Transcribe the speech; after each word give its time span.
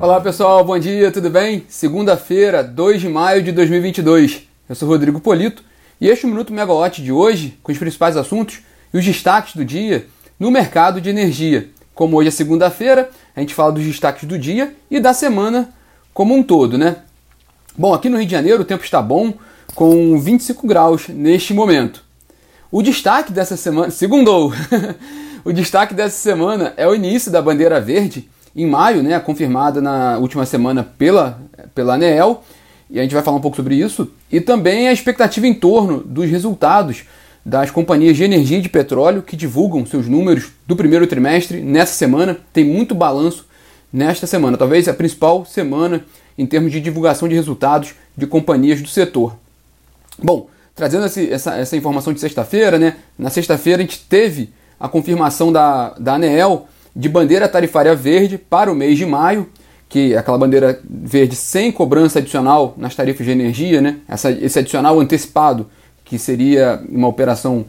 Olá 0.00 0.18
pessoal, 0.18 0.64
bom 0.64 0.78
dia, 0.78 1.12
tudo 1.12 1.28
bem? 1.28 1.66
Segunda-feira, 1.68 2.64
2 2.64 3.02
de 3.02 3.08
maio 3.10 3.42
de 3.42 3.52
2022. 3.52 4.48
Eu 4.66 4.74
sou 4.74 4.88
Rodrigo 4.88 5.20
Polito 5.20 5.62
e 6.00 6.08
este 6.08 6.24
é 6.24 6.26
o 6.26 6.30
Minuto 6.30 6.54
Megawatt 6.54 7.02
de 7.02 7.12
hoje, 7.12 7.58
com 7.62 7.70
os 7.70 7.76
principais 7.76 8.16
assuntos 8.16 8.60
e 8.94 8.96
os 8.96 9.04
destaques 9.04 9.54
do 9.54 9.62
dia 9.62 10.06
no 10.38 10.50
mercado 10.50 11.02
de 11.02 11.10
energia. 11.10 11.68
Como 11.94 12.16
hoje 12.16 12.28
é 12.28 12.30
segunda-feira, 12.30 13.10
a 13.36 13.40
gente 13.40 13.52
fala 13.52 13.72
dos 13.72 13.84
destaques 13.84 14.26
do 14.26 14.38
dia 14.38 14.74
e 14.90 14.98
da 14.98 15.12
semana 15.12 15.68
como 16.14 16.34
um 16.34 16.42
todo, 16.42 16.78
né? 16.78 16.96
Bom, 17.76 17.92
aqui 17.92 18.08
no 18.08 18.16
Rio 18.16 18.24
de 18.24 18.32
Janeiro 18.32 18.62
o 18.62 18.64
tempo 18.64 18.82
está 18.82 19.02
bom, 19.02 19.34
com 19.74 20.18
25 20.18 20.66
graus 20.66 21.08
neste 21.08 21.52
momento. 21.52 22.02
O 22.72 22.80
destaque 22.80 23.34
dessa 23.34 23.54
semana, 23.54 23.90
segundou, 23.92 24.50
o 25.44 25.52
destaque 25.52 25.92
dessa 25.92 26.16
semana 26.16 26.72
é 26.78 26.88
o 26.88 26.94
início 26.94 27.30
da 27.30 27.42
bandeira 27.42 27.78
verde 27.82 28.30
em 28.54 28.66
maio, 28.66 29.02
né, 29.02 29.18
confirmada 29.20 29.80
na 29.80 30.18
última 30.18 30.44
semana 30.44 30.82
pela, 30.82 31.40
pela 31.74 31.94
ANEEL, 31.94 32.42
e 32.90 32.98
a 32.98 33.02
gente 33.02 33.14
vai 33.14 33.22
falar 33.22 33.36
um 33.36 33.40
pouco 33.40 33.56
sobre 33.56 33.76
isso, 33.76 34.10
e 34.30 34.40
também 34.40 34.88
a 34.88 34.92
expectativa 34.92 35.46
em 35.46 35.54
torno 35.54 36.00
dos 36.00 36.28
resultados 36.28 37.04
das 37.44 37.70
companhias 37.70 38.16
de 38.16 38.24
energia 38.24 38.58
e 38.58 38.60
de 38.60 38.68
petróleo 38.68 39.22
que 39.22 39.36
divulgam 39.36 39.86
seus 39.86 40.06
números 40.06 40.50
do 40.66 40.76
primeiro 40.76 41.06
trimestre 41.06 41.62
nessa 41.62 41.94
semana. 41.94 42.36
Tem 42.52 42.64
muito 42.64 42.94
balanço 42.94 43.46
nesta 43.92 44.26
semana, 44.26 44.56
talvez 44.56 44.88
a 44.88 44.94
principal 44.94 45.44
semana 45.46 46.04
em 46.36 46.46
termos 46.46 46.72
de 46.72 46.80
divulgação 46.80 47.28
de 47.28 47.34
resultados 47.34 47.94
de 48.16 48.26
companhias 48.26 48.80
do 48.82 48.88
setor. 48.88 49.36
Bom, 50.22 50.48
trazendo 50.74 51.04
essa, 51.04 51.54
essa 51.54 51.76
informação 51.76 52.12
de 52.12 52.20
sexta-feira, 52.20 52.78
né? 52.78 52.96
Na 53.18 53.30
sexta-feira 53.30 53.82
a 53.82 53.84
gente 53.84 54.00
teve 54.00 54.50
a 54.78 54.88
confirmação 54.88 55.52
da, 55.52 55.90
da 55.98 56.14
ANEEL 56.14 56.66
de 56.94 57.08
bandeira 57.08 57.48
tarifária 57.48 57.94
verde 57.94 58.38
para 58.38 58.70
o 58.70 58.74
mês 58.74 58.98
de 58.98 59.06
maio, 59.06 59.48
que 59.88 60.14
é 60.14 60.18
aquela 60.18 60.38
bandeira 60.38 60.80
verde 60.88 61.34
sem 61.34 61.72
cobrança 61.72 62.18
adicional 62.18 62.74
nas 62.76 62.94
tarifas 62.94 63.26
de 63.26 63.32
energia, 63.32 63.80
né? 63.80 63.96
Essa, 64.08 64.30
esse 64.30 64.58
adicional 64.58 64.98
antecipado, 65.00 65.68
que 66.04 66.18
seria 66.18 66.82
uma 66.88 67.08
operação 67.08 67.64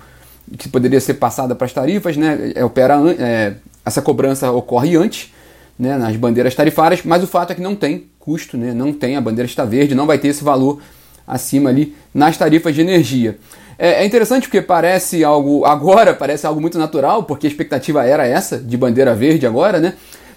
que 0.57 0.67
poderia 0.67 0.99
ser 0.99 1.15
passada 1.15 1.55
para 1.55 1.65
as 1.65 1.73
tarifas, 1.73 2.17
né? 2.17 2.51
É, 2.55 2.63
opera, 2.63 2.99
é, 3.17 3.53
essa 3.85 4.01
cobrança 4.01 4.51
ocorre 4.51 4.95
antes, 4.95 5.33
né? 5.77 5.97
nas 5.97 6.15
bandeiras 6.15 6.53
tarifárias, 6.53 7.01
mas 7.03 7.23
o 7.23 7.27
fato 7.27 7.51
é 7.51 7.55
que 7.55 7.61
não 7.61 7.75
tem 7.75 8.05
custo, 8.19 8.55
né? 8.55 8.73
não 8.73 8.93
tem, 8.93 9.15
a 9.15 9.21
bandeira 9.21 9.49
está 9.49 9.65
verde, 9.65 9.95
não 9.95 10.05
vai 10.05 10.19
ter 10.19 10.27
esse 10.27 10.43
valor 10.43 10.79
acima 11.25 11.69
ali 11.69 11.95
nas 12.13 12.37
tarifas 12.37 12.75
de 12.75 12.81
energia. 12.81 13.37
É, 13.77 14.03
é 14.03 14.05
interessante 14.05 14.47
porque 14.47 14.61
parece 14.61 15.23
algo, 15.23 15.63
agora 15.65 16.13
parece 16.13 16.45
algo 16.45 16.61
muito 16.61 16.77
natural, 16.77 17.23
porque 17.23 17.47
a 17.47 17.49
expectativa 17.49 18.05
era 18.05 18.25
essa, 18.25 18.57
de 18.57 18.77
bandeira 18.77 19.13
verde 19.15 19.45
agora, 19.45 19.79
né? 19.79 19.93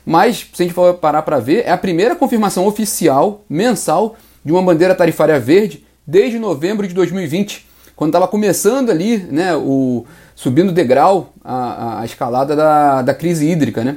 Mas, 0.07 0.47
se 0.53 0.63
a 0.63 0.67
gente 0.67 0.75
for 0.75 0.95
parar 0.95 1.23
para 1.23 1.39
ver, 1.39 1.65
é 1.67 1.71
a 1.71 1.79
primeira 1.79 2.15
confirmação 2.15 2.67
oficial, 2.67 3.43
mensal, 3.49 4.17
de 4.45 4.53
uma 4.53 4.63
bandeira 4.63 4.95
tarifária 4.95 5.41
verde 5.41 5.85
desde 6.07 6.39
novembro 6.39 6.87
de 6.87 6.93
2020, 6.93 7.67
quando 7.97 8.11
estava 8.11 8.29
começando 8.29 8.91
ali, 8.91 9.17
né, 9.17 9.57
o, 9.57 10.05
subindo 10.35 10.73
degrau 10.73 11.33
a, 11.43 12.01
a 12.01 12.05
escalada 12.05 12.55
da, 12.55 13.03
da 13.03 13.15
crise 13.15 13.49
hídrica, 13.49 13.83
né? 13.83 13.97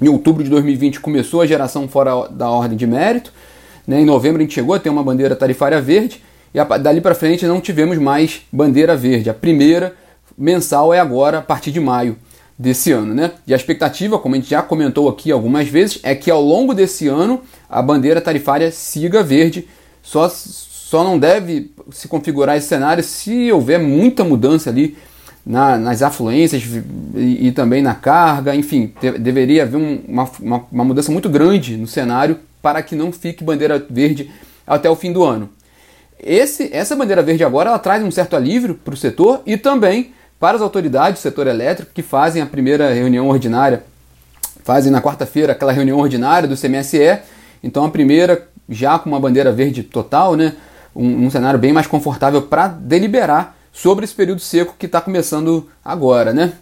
Em 0.00 0.08
outubro 0.08 0.44
de 0.44 0.50
2020 0.50 1.00
começou 1.00 1.40
a 1.40 1.46
geração 1.46 1.88
fora 1.88 2.28
da 2.28 2.48
ordem 2.50 2.76
de 2.76 2.86
mérito, 2.86 3.32
né? 3.86 4.00
Em 4.00 4.04
novembro 4.04 4.40
a 4.40 4.42
gente 4.42 4.54
chegou 4.54 4.74
a 4.74 4.78
ter 4.78 4.90
uma 4.90 5.02
bandeira 5.02 5.34
tarifária 5.34 5.80
verde 5.80 6.22
e 6.54 6.60
a, 6.60 6.64
dali 6.64 7.00
para 7.00 7.14
frente 7.14 7.44
não 7.46 7.60
tivemos 7.60 7.98
mais 7.98 8.42
bandeira 8.52 8.96
verde. 8.96 9.28
A 9.28 9.34
primeira 9.34 9.94
mensal 10.38 10.94
é 10.94 11.00
agora 11.00 11.38
a 11.38 11.42
partir 11.42 11.72
de 11.72 11.80
maio 11.80 12.16
desse 12.56 12.92
ano, 12.92 13.12
né? 13.12 13.32
E 13.46 13.52
a 13.52 13.56
expectativa, 13.56 14.18
como 14.18 14.36
a 14.36 14.38
gente 14.38 14.50
já 14.50 14.62
comentou 14.62 15.08
aqui 15.08 15.32
algumas 15.32 15.66
vezes, 15.68 15.98
é 16.04 16.14
que 16.14 16.30
ao 16.30 16.40
longo 16.40 16.72
desse 16.72 17.08
ano 17.08 17.42
a 17.68 17.82
bandeira 17.82 18.20
tarifária 18.20 18.70
siga 18.70 19.22
verde. 19.22 19.68
Só, 20.02 20.28
só 20.28 21.02
não 21.02 21.18
deve 21.18 21.72
se 21.90 22.06
configurar 22.06 22.56
esse 22.56 22.68
cenário 22.68 23.02
se 23.02 23.50
houver 23.50 23.80
muita 23.80 24.22
mudança 24.22 24.70
ali 24.70 24.96
na, 25.44 25.76
nas 25.76 26.02
afluências 26.02 26.62
e, 27.14 27.48
e, 27.48 27.52
também 27.52 27.82
na 27.82 27.94
carga, 27.94 28.54
enfim, 28.54 28.92
te, 29.00 29.10
deveria 29.12 29.64
haver 29.64 29.76
um, 29.76 30.00
uma, 30.06 30.30
uma, 30.40 30.64
uma 30.70 30.84
mudança 30.84 31.10
muito 31.10 31.28
grande 31.28 31.76
no 31.76 31.86
cenário 31.86 32.38
para 32.62 32.82
que 32.82 32.94
não 32.94 33.10
fique 33.12 33.42
bandeira 33.42 33.84
verde 33.90 34.30
até 34.66 34.88
o 34.88 34.96
fim 34.96 35.12
do 35.12 35.24
ano. 35.24 35.50
Esse, 36.18 36.70
essa 36.72 36.96
bandeira 36.96 37.22
verde 37.22 37.44
agora 37.44 37.70
ela 37.70 37.78
traz 37.78 38.02
um 38.02 38.10
certo 38.10 38.36
alívio 38.36 38.74
para 38.74 38.94
o 38.94 38.96
setor 38.96 39.42
e 39.44 39.56
também 39.56 40.12
para 40.38 40.56
as 40.56 40.62
autoridades 40.62 41.20
do 41.20 41.22
setor 41.22 41.46
elétrico 41.46 41.92
que 41.92 42.02
fazem 42.02 42.42
a 42.42 42.46
primeira 42.46 42.92
reunião 42.92 43.28
ordinária, 43.28 43.84
fazem 44.62 44.90
na 44.90 45.00
quarta-feira 45.00 45.52
aquela 45.52 45.72
reunião 45.72 45.98
ordinária 45.98 46.48
do 46.48 46.56
CMSE, 46.56 47.18
então 47.62 47.84
a 47.84 47.90
primeira 47.90 48.48
já 48.68 48.98
com 48.98 49.10
uma 49.10 49.20
bandeira 49.20 49.52
verde 49.52 49.82
total, 49.82 50.36
né, 50.36 50.54
um, 50.94 51.26
um 51.26 51.30
cenário 51.30 51.58
bem 51.58 51.72
mais 51.72 51.86
confortável 51.86 52.42
para 52.42 52.68
deliberar 52.68 53.56
sobre 53.72 54.04
esse 54.04 54.14
período 54.14 54.40
seco 54.40 54.76
que 54.78 54.86
está 54.86 55.00
começando 55.00 55.68
agora, 55.84 56.32
né? 56.32 56.52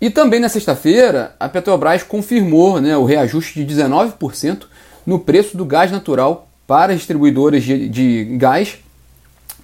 E 0.00 0.10
também 0.10 0.40
na 0.40 0.48
sexta-feira, 0.48 1.34
a 1.38 1.48
Petrobras 1.48 2.02
confirmou 2.02 2.80
né, 2.80 2.96
o 2.96 3.04
reajuste 3.04 3.64
de 3.64 3.74
19% 3.74 4.64
no 5.06 5.18
preço 5.18 5.56
do 5.56 5.64
gás 5.64 5.90
natural 5.90 6.48
para 6.66 6.92
as 6.92 6.98
distribuidoras 6.98 7.62
de, 7.62 7.88
de 7.88 8.24
gás 8.36 8.78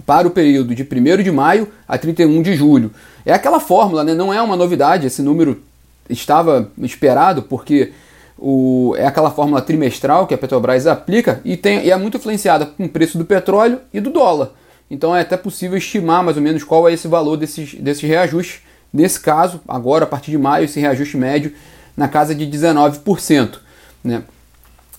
para 0.06 0.26
o 0.26 0.30
período 0.30 0.74
de 0.74 0.82
1 0.82 1.22
de 1.22 1.30
maio 1.30 1.68
a 1.86 1.96
31 1.98 2.42
de 2.42 2.54
julho. 2.54 2.90
É 3.24 3.32
aquela 3.32 3.60
fórmula, 3.60 4.02
né? 4.02 4.14
não 4.14 4.32
é 4.32 4.40
uma 4.40 4.56
novidade, 4.56 5.06
esse 5.06 5.22
número 5.22 5.62
estava 6.08 6.70
esperado 6.78 7.42
porque 7.42 7.92
o, 8.38 8.94
é 8.96 9.06
aquela 9.06 9.30
fórmula 9.30 9.62
trimestral 9.62 10.26
que 10.26 10.34
a 10.34 10.38
Petrobras 10.38 10.86
aplica 10.86 11.40
e, 11.44 11.56
tem, 11.56 11.84
e 11.84 11.90
é 11.90 11.96
muito 11.96 12.16
influenciada 12.16 12.66
com 12.66 12.84
o 12.84 12.88
preço 12.88 13.16
do 13.16 13.24
petróleo 13.24 13.80
e 13.92 14.00
do 14.00 14.10
dólar. 14.10 14.50
Então 14.90 15.14
é 15.14 15.20
até 15.20 15.36
possível 15.36 15.78
estimar 15.78 16.22
mais 16.22 16.36
ou 16.36 16.42
menos 16.42 16.64
qual 16.64 16.88
é 16.88 16.92
esse 16.92 17.08
valor 17.08 17.36
desses, 17.36 17.74
desses 17.74 18.02
reajustes. 18.02 18.60
Nesse 18.92 19.20
caso, 19.20 19.60
agora 19.66 20.04
a 20.04 20.06
partir 20.06 20.30
de 20.30 20.38
maio, 20.38 20.64
esse 20.64 20.80
reajuste 20.80 21.16
médio 21.16 21.52
na 21.96 22.08
casa 22.08 22.34
de 22.34 22.46
19%. 22.46 23.58
Né? 24.04 24.22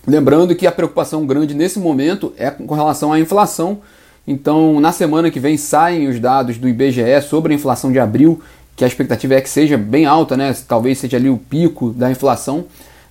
Lembrando 0.06 0.54
que 0.54 0.66
a 0.66 0.72
preocupação 0.72 1.24
grande 1.26 1.54
nesse 1.54 1.78
momento 1.78 2.32
é 2.36 2.50
com 2.50 2.74
relação 2.74 3.12
à 3.12 3.20
inflação. 3.20 3.82
Então, 4.26 4.80
na 4.80 4.92
semana 4.92 5.30
que 5.30 5.38
vem 5.38 5.56
saem 5.56 6.08
os 6.08 6.18
dados 6.18 6.56
do 6.56 6.68
IBGE 6.68 7.20
sobre 7.28 7.52
a 7.52 7.56
inflação 7.56 7.92
de 7.92 7.98
abril, 7.98 8.42
que 8.76 8.84
a 8.84 8.86
expectativa 8.86 9.34
é 9.34 9.40
que 9.40 9.48
seja 9.48 9.76
bem 9.76 10.06
alta, 10.06 10.36
né? 10.36 10.54
Talvez 10.66 10.98
seja 10.98 11.16
ali 11.16 11.28
o 11.28 11.36
pico 11.36 11.90
da 11.90 12.10
inflação. 12.10 12.64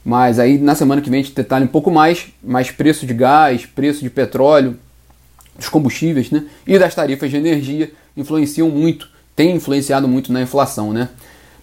Mas 0.04 0.40
aí 0.40 0.58
na 0.58 0.76
semana 0.76 1.02
que 1.02 1.10
vem 1.10 1.22
a 1.22 1.24
gente 1.24 1.36
detalha 1.36 1.64
um 1.64 1.68
pouco 1.68 1.90
mais, 1.90 2.28
mais 2.44 2.72
preço 2.72 3.06
de 3.06 3.14
gás, 3.14 3.66
preço 3.66 4.02
de 4.02 4.10
petróleo, 4.10 4.78
dos 5.56 5.70
combustíveis, 5.70 6.32
né? 6.32 6.44
E 6.68 6.78
das 6.78 6.94
tarifas 6.94 7.30
de 7.30 7.38
energia 7.38 7.92
influenciam 8.18 8.70
muito, 8.70 9.08
tem 9.36 9.56
influenciado 9.56 10.08
muito 10.08 10.34
na 10.34 10.42
inflação, 10.42 10.92
né? 10.92 11.10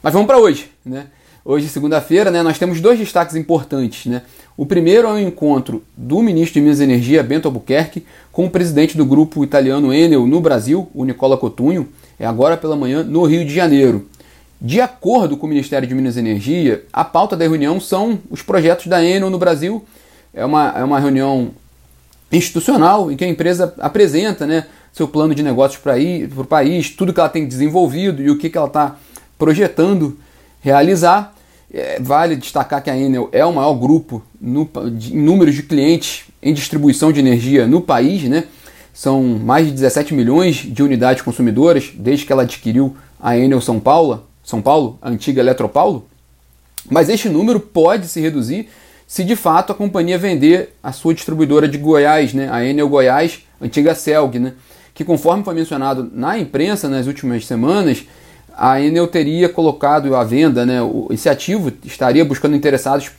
Mas 0.03 0.13
vamos 0.13 0.27
para 0.27 0.39
hoje, 0.39 0.71
né? 0.85 1.07
Hoje, 1.43 1.69
segunda-feira, 1.69 2.31
né, 2.31 2.43
nós 2.43 2.59
temos 2.59 2.81
dois 2.81 2.99
destaques 2.99 3.35
importantes. 3.35 4.07
Né? 4.07 4.23
O 4.57 4.67
primeiro 4.67 5.09
é 5.09 5.13
o 5.13 5.19
encontro 5.19 5.83
do 5.97 6.23
ministro 6.23 6.55
de 6.55 6.61
Minas 6.61 6.81
e 6.81 6.85
Energia, 6.85 7.23
Bento 7.23 7.49
Albuquerque, 7.49 8.05
com 8.31 8.45
o 8.45 8.51
presidente 8.51 8.95
do 8.95 9.07
grupo 9.07 9.43
italiano 9.43 9.93
Enel 9.93 10.27
no 10.27 10.39
Brasil, 10.39 10.91
o 10.95 11.03
Nicola 11.05 11.39
Cotugno, 11.39 11.89
é 12.19 12.27
agora 12.27 12.59
pela 12.59 12.77
manhã 12.77 13.03
no 13.03 13.25
Rio 13.25 13.43
de 13.45 13.55
Janeiro. 13.55 14.07
De 14.61 14.83
acordo 14.83 15.39
com 15.39 15.47
o 15.47 15.49
Ministério 15.49 15.89
de 15.89 15.95
Minas 15.95 16.17
e 16.17 16.21
Energia, 16.21 16.85
a 16.93 17.03
pauta 17.03 17.35
da 17.35 17.45
reunião 17.45 17.81
são 17.81 18.19
os 18.31 18.43
projetos 18.43 18.87
da 18.87 19.03
Enel 19.03 19.31
no 19.31 19.39
Brasil. 19.39 19.83
É 20.35 20.45
uma, 20.45 20.79
é 20.79 20.85
uma 20.85 21.01
reunião 21.01 21.53
institucional 22.31 23.11
em 23.11 23.17
que 23.17 23.25
a 23.25 23.29
empresa 23.29 23.75
apresenta 23.79 24.47
né, 24.47 24.67
seu 24.93 25.09
plano 25.09 25.35
de 25.35 25.43
negócios 25.43 25.81
para 25.81 25.95
o 26.37 26.45
país, 26.45 26.91
tudo 26.91 27.15
que 27.15 27.19
ela 27.19 27.31
tem 27.31 27.49
desenvolvido 27.49 28.21
e 28.23 28.31
o 28.31 28.37
que, 28.37 28.51
que 28.51 28.59
ela 28.59 28.67
está 28.67 28.97
projetando 29.39 30.19
realizar. 30.61 31.35
É, 31.73 32.01
vale 32.01 32.35
destacar 32.35 32.83
que 32.83 32.91
a 32.91 32.97
Enel 32.99 33.29
é 33.31 33.45
o 33.45 33.53
maior 33.53 33.75
grupo 33.75 34.23
no, 34.41 34.69
de, 34.91 35.15
em 35.15 35.23
números 35.23 35.55
de 35.55 35.63
clientes 35.63 36.25
em 36.43 36.53
distribuição 36.53 37.13
de 37.13 37.21
energia 37.21 37.67
no 37.67 37.81
país, 37.81 38.25
né? 38.25 38.45
São 38.93 39.23
mais 39.23 39.67
de 39.67 39.73
17 39.73 40.13
milhões 40.13 40.57
de 40.57 40.83
unidades 40.83 41.23
consumidoras 41.23 41.93
desde 41.95 42.27
que 42.27 42.33
ela 42.33 42.43
adquiriu 42.43 42.97
a 43.21 43.37
Enel 43.37 43.61
São 43.61 43.79
Paulo, 43.79 44.27
São 44.43 44.61
Paulo, 44.61 44.99
a 45.01 45.11
antiga 45.11 45.41
Eletropaulo. 45.41 46.07
Mas 46.91 47.09
este 47.09 47.29
número 47.29 47.61
pode 47.61 48.09
se 48.09 48.21
reduzir 48.21 48.69
se 49.07 49.25
de 49.25 49.35
fato 49.35 49.73
a 49.73 49.75
companhia 49.75 50.17
vender 50.17 50.75
a 50.83 50.93
sua 50.93 51.13
distribuidora 51.13 51.69
de 51.69 51.77
Goiás, 51.77 52.33
né? 52.33 52.49
A 52.51 52.65
Enel 52.65 52.89
Goiás, 52.89 53.41
antiga 53.61 53.95
Celg, 53.95 54.39
né? 54.39 54.55
Que 54.95 55.05
conforme 55.05 55.43
foi 55.43 55.55
mencionado 55.55 56.11
na 56.13 56.39
imprensa 56.39 56.89
nas 56.89 57.07
últimas 57.07 57.45
semanas, 57.45 58.05
a 58.63 58.79
Enel 58.79 59.09
teria 59.09 59.49
colocado 59.49 60.15
à 60.15 60.23
venda, 60.23 60.67
né, 60.67 60.81
esse 61.09 61.31
ativo 61.31 61.73
estaria 61.83 62.23
buscando 62.23 62.55
interessados 62.55 63.11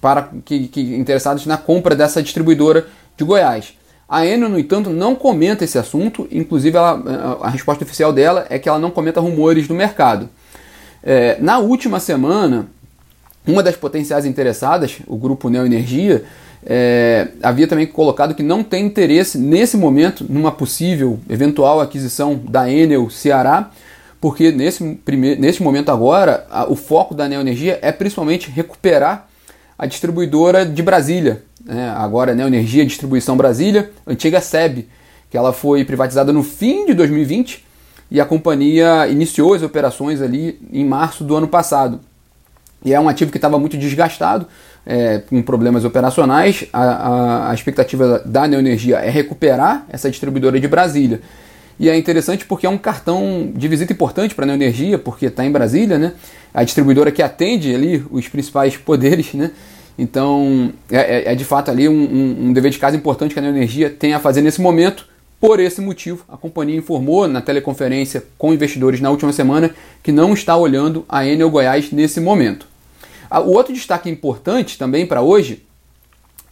para 0.00 0.28
que, 0.44 0.68
que 0.68 0.80
interessados 0.94 1.46
na 1.46 1.56
compra 1.56 1.96
dessa 1.96 2.22
distribuidora 2.22 2.86
de 3.16 3.24
Goiás. 3.24 3.74
A 4.08 4.24
Enel, 4.24 4.48
no 4.48 4.56
entanto, 4.56 4.88
não 4.88 5.16
comenta 5.16 5.64
esse 5.64 5.76
assunto, 5.76 6.28
inclusive 6.30 6.76
ela, 6.76 7.38
a 7.42 7.50
resposta 7.50 7.82
oficial 7.82 8.12
dela 8.12 8.46
é 8.48 8.56
que 8.56 8.68
ela 8.68 8.78
não 8.78 8.92
comenta 8.92 9.20
rumores 9.20 9.66
do 9.66 9.74
mercado. 9.74 10.28
É, 11.02 11.36
na 11.40 11.58
última 11.58 11.98
semana, 11.98 12.68
uma 13.44 13.64
das 13.64 13.74
potenciais 13.74 14.24
interessadas, 14.24 14.98
o 15.08 15.16
grupo 15.16 15.48
Neoenergia, 15.48 16.22
é, 16.64 17.30
havia 17.42 17.66
também 17.66 17.86
colocado 17.88 18.32
que 18.32 18.44
não 18.44 18.62
tem 18.62 18.86
interesse 18.86 19.38
nesse 19.38 19.76
momento 19.76 20.24
numa 20.28 20.52
possível 20.52 21.18
eventual 21.28 21.80
aquisição 21.80 22.40
da 22.48 22.70
Enel 22.70 23.10
Ceará, 23.10 23.72
porque 24.26 24.50
nesse, 24.50 24.82
primeiro, 25.04 25.40
nesse 25.40 25.62
momento 25.62 25.88
agora 25.88 26.48
a, 26.50 26.68
o 26.68 26.74
foco 26.74 27.14
da 27.14 27.28
Neoenergia 27.28 27.78
é 27.80 27.92
principalmente 27.92 28.50
recuperar 28.50 29.28
a 29.78 29.86
distribuidora 29.86 30.66
de 30.66 30.82
Brasília, 30.82 31.44
né? 31.64 31.90
agora 31.90 32.34
Neoenergia 32.34 32.84
Distribuição 32.84 33.36
Brasília, 33.36 33.92
antiga 34.04 34.40
SEB, 34.40 34.88
que 35.30 35.36
ela 35.36 35.52
foi 35.52 35.84
privatizada 35.84 36.32
no 36.32 36.42
fim 36.42 36.86
de 36.86 36.94
2020 36.94 37.64
e 38.10 38.20
a 38.20 38.24
companhia 38.24 39.06
iniciou 39.06 39.54
as 39.54 39.62
operações 39.62 40.20
ali 40.20 40.58
em 40.72 40.84
março 40.84 41.22
do 41.22 41.36
ano 41.36 41.46
passado. 41.46 42.00
E 42.84 42.92
é 42.92 42.98
um 42.98 43.08
ativo 43.08 43.30
que 43.30 43.38
estava 43.38 43.60
muito 43.60 43.78
desgastado, 43.78 44.48
é, 44.84 45.18
com 45.18 45.40
problemas 45.40 45.84
operacionais. 45.84 46.66
A, 46.72 46.82
a, 46.82 47.50
a 47.52 47.54
expectativa 47.54 48.20
da 48.26 48.48
Neoenergia 48.48 48.96
é 48.96 49.08
recuperar 49.08 49.86
essa 49.88 50.10
distribuidora 50.10 50.58
de 50.58 50.66
Brasília. 50.66 51.20
E 51.78 51.90
é 51.90 51.96
interessante 51.96 52.46
porque 52.46 52.66
é 52.66 52.70
um 52.70 52.78
cartão 52.78 53.52
de 53.54 53.68
visita 53.68 53.92
importante 53.92 54.34
para 54.34 54.44
a 54.44 54.46
Neoenergia, 54.46 54.98
porque 54.98 55.26
está 55.26 55.44
em 55.44 55.50
Brasília, 55.50 55.98
né? 55.98 56.14
A 56.52 56.64
distribuidora 56.64 57.12
que 57.12 57.22
atende 57.22 57.74
ali 57.74 58.04
os 58.10 58.28
principais 58.28 58.76
poderes, 58.78 59.34
né? 59.34 59.50
Então 59.98 60.72
é, 60.90 61.30
é, 61.30 61.32
é 61.32 61.34
de 61.34 61.44
fato 61.44 61.70
ali 61.70 61.88
um, 61.88 61.92
um, 61.92 62.46
um, 62.46 62.52
dever 62.52 62.70
de 62.70 62.78
casa 62.78 62.96
importante 62.96 63.32
que 63.32 63.38
a 63.38 63.42
Neoenergia 63.42 63.90
tem 63.90 64.14
a 64.14 64.20
fazer 64.20 64.40
nesse 64.40 64.60
momento. 64.60 65.06
Por 65.38 65.60
esse 65.60 65.82
motivo, 65.82 66.24
a 66.28 66.36
companhia 66.36 66.76
informou 66.76 67.28
na 67.28 67.42
teleconferência 67.42 68.24
com 68.38 68.54
investidores 68.54 69.02
na 69.02 69.10
última 69.10 69.34
semana 69.34 69.70
que 70.02 70.10
não 70.10 70.32
está 70.32 70.56
olhando 70.56 71.04
a 71.06 71.26
Enel 71.26 71.50
Goiás 71.50 71.92
nesse 71.92 72.20
momento. 72.20 72.66
O 73.30 73.50
outro 73.50 73.74
destaque 73.74 74.08
importante 74.08 74.78
também 74.78 75.06
para 75.06 75.20
hoje 75.20 75.62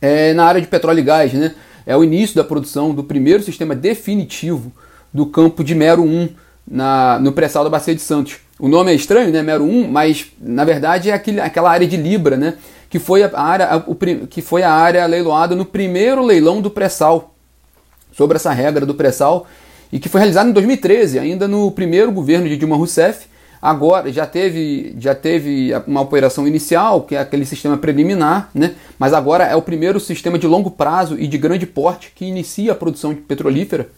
é 0.03 0.35
na 0.35 0.45
área 0.45 0.61
de 0.61 0.67
petróleo 0.67 0.99
e 0.99 1.03
gás, 1.03 1.33
né? 1.33 1.55
É 1.87 1.97
o 1.97 2.05
início 2.05 2.37
da 2.37 2.45
produção 2.45 2.95
do 2.95 3.03
primeiro 3.03 3.43
sistema 3.43 3.75
definitivo 3.75 4.71
do 5.15 5.25
campo 5.25 5.63
de 5.63 5.77
Mero 5.77 6.03
1 6.03 6.29
na, 6.69 7.21
no 7.21 7.31
pré-sal 7.31 7.63
da 7.63 7.71
Bacia 7.71 7.95
de 7.95 8.01
Santos. 8.01 8.39
O 8.59 8.69
nome 8.69 8.91
é 8.91 8.95
estranho, 8.95 9.31
né? 9.31 9.43
Mero 9.43 9.63
1, 9.65 9.89
mas 9.89 10.27
na 10.41 10.65
verdade 10.65 11.11
é 11.11 11.13
aquele, 11.13 11.41
aquela 11.41 11.71
área 11.71 11.87
de 11.87 11.97
Libra, 11.97 12.37
né? 12.37 12.55
Que 12.91 12.99
foi 12.99 13.23
a 13.23 13.41
área, 13.41 13.67
a, 13.67 13.77
o, 13.77 13.97
que 14.29 14.43
foi 14.43 14.65
a 14.65 14.73
área 14.73 15.07
leiloada 15.07 15.55
no 15.55 15.65
primeiro 15.65 16.25
leilão 16.25 16.61
do 16.61 16.71
pré-sal, 16.71 17.35
sobre 18.13 18.37
essa 18.37 18.53
regra 18.53 18.85
do 18.85 18.95
pré-sal, 18.95 19.47
e 19.93 20.01
que 20.01 20.09
foi 20.09 20.21
realizado 20.21 20.49
em 20.49 20.53
2013, 20.53 21.19
ainda 21.21 21.47
no 21.47 21.71
primeiro 21.71 22.11
governo 22.11 22.49
de 22.49 22.57
Dilma 22.57 22.77
Rousseff, 22.77 23.27
Agora 23.65 24.13
já 24.13 24.27
teve, 24.27 24.95
já 24.99 25.15
teve 25.15 25.71
uma 25.87 26.03
operação 26.03 26.47
inicial, 26.47 27.01
que 27.01 27.17
é 27.17 27.19
aquele 27.19 27.47
sistema 27.47 27.79
preliminar, 27.79 28.51
né? 28.55 28.75
mas 28.99 29.15
agora 29.15 29.45
é 29.45 29.57
o 29.57 29.63
primeiro 29.63 29.99
sistema 29.99 30.39
de 30.39 30.47
longo 30.47 30.71
prazo 30.71 31.19
e 31.19 31.27
de 31.27 31.39
grande 31.39 31.65
porte 31.65 32.13
que 32.15 32.27
inicia 32.27 32.73
a 32.73 32.75
produção 32.75 33.15
petrolífera 33.15 33.89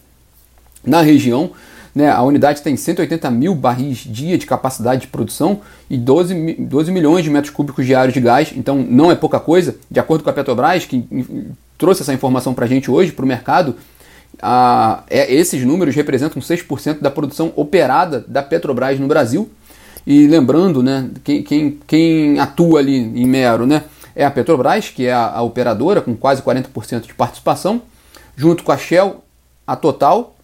na 0.87 1.01
região. 1.01 1.51
Né? 1.93 2.09
A 2.09 2.21
unidade 2.21 2.61
tem 2.61 2.77
180 2.77 3.29
mil 3.31 3.55
barris 3.55 3.97
dia 3.97 4.37
de 4.37 4.45
capacidade 4.45 5.01
de 5.01 5.07
produção 5.07 5.61
e 5.89 5.97
12, 5.97 6.53
12 6.59 6.91
milhões 6.91 7.23
de 7.23 7.29
metros 7.29 7.51
cúbicos 7.51 7.85
diários 7.85 8.13
de 8.13 8.21
gás, 8.21 8.53
então 8.55 8.77
não 8.77 9.11
é 9.11 9.15
pouca 9.15 9.39
coisa. 9.39 9.75
De 9.89 9.99
acordo 9.99 10.23
com 10.23 10.29
a 10.29 10.33
Petrobras, 10.33 10.85
que 10.85 11.07
trouxe 11.77 12.03
essa 12.03 12.13
informação 12.13 12.53
para 12.53 12.65
a 12.65 12.67
gente 12.67 12.89
hoje, 12.89 13.11
para 13.11 13.25
o 13.25 13.27
mercado, 13.27 13.75
a, 14.41 15.03
é, 15.09 15.33
esses 15.33 15.63
números 15.63 15.95
representam 15.95 16.41
6% 16.41 16.99
da 16.99 17.09
produção 17.09 17.51
operada 17.55 18.23
da 18.27 18.43
Petrobras 18.43 18.99
no 18.99 19.07
Brasil. 19.07 19.49
E 20.05 20.27
lembrando, 20.27 20.81
né, 20.83 21.09
quem, 21.23 21.43
quem, 21.43 21.79
quem 21.85 22.39
atua 22.39 22.79
ali 22.79 22.95
em 22.95 23.25
Mero 23.25 23.65
né, 23.65 23.83
é 24.15 24.23
a 24.23 24.31
Petrobras, 24.31 24.89
que 24.89 25.05
é 25.05 25.13
a, 25.13 25.31
a 25.31 25.41
operadora, 25.41 25.99
com 25.99 26.15
quase 26.15 26.41
40% 26.41 27.07
de 27.07 27.13
participação, 27.13 27.81
junto 28.35 28.63
com 28.63 28.71
a 28.71 28.77
Shell, 28.77 29.23
a 29.65 29.75
Total, 29.75 30.36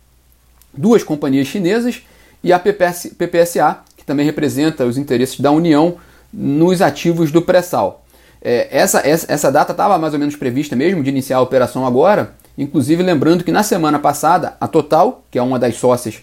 duas 0.76 1.04
companhias 1.04 1.48
chinesas 1.48 2.02
e 2.44 2.52
a 2.52 2.60
PPS, 2.60 3.16
PPSA, 3.18 3.80
que 3.96 4.06
também 4.06 4.26
representa 4.26 4.86
os 4.86 4.98
interesses 4.98 5.40
da 5.40 5.52
União 5.52 5.96
nos 6.34 6.82
ativos 6.82 7.32
do 7.32 7.42
pré-sal. 7.42 8.04
É, 8.42 8.68
essa, 8.72 9.08
essa, 9.08 9.32
essa 9.32 9.52
data 9.52 9.72
estava 9.72 9.98
mais 9.98 10.14
ou 10.14 10.20
menos 10.20 10.36
prevista 10.36 10.76
mesmo 10.76 11.02
de 11.02 11.10
iniciar 11.10 11.38
a 11.38 11.42
operação 11.42 11.86
agora, 11.86 12.34
inclusive 12.58 13.02
lembrando 13.02 13.44
que 13.44 13.52
na 13.52 13.64
semana 13.64 14.00
passada 14.00 14.58
a 14.60 14.68
Total, 14.68 15.24
que 15.32 15.40
é 15.40 15.42
uma 15.42 15.58
das 15.58 15.76
sócias 15.76 16.22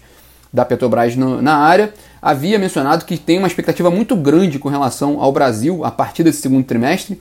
da 0.53 0.65
Petrobras 0.65 1.15
no, 1.15 1.41
na 1.41 1.55
área, 1.55 1.93
havia 2.21 2.59
mencionado 2.59 3.05
que 3.05 3.17
tem 3.17 3.37
uma 3.37 3.47
expectativa 3.47 3.89
muito 3.89 4.15
grande 4.15 4.59
com 4.59 4.69
relação 4.69 5.19
ao 5.19 5.31
Brasil 5.31 5.83
a 5.83 5.89
partir 5.89 6.23
desse 6.23 6.41
segundo 6.41 6.65
trimestre, 6.65 7.19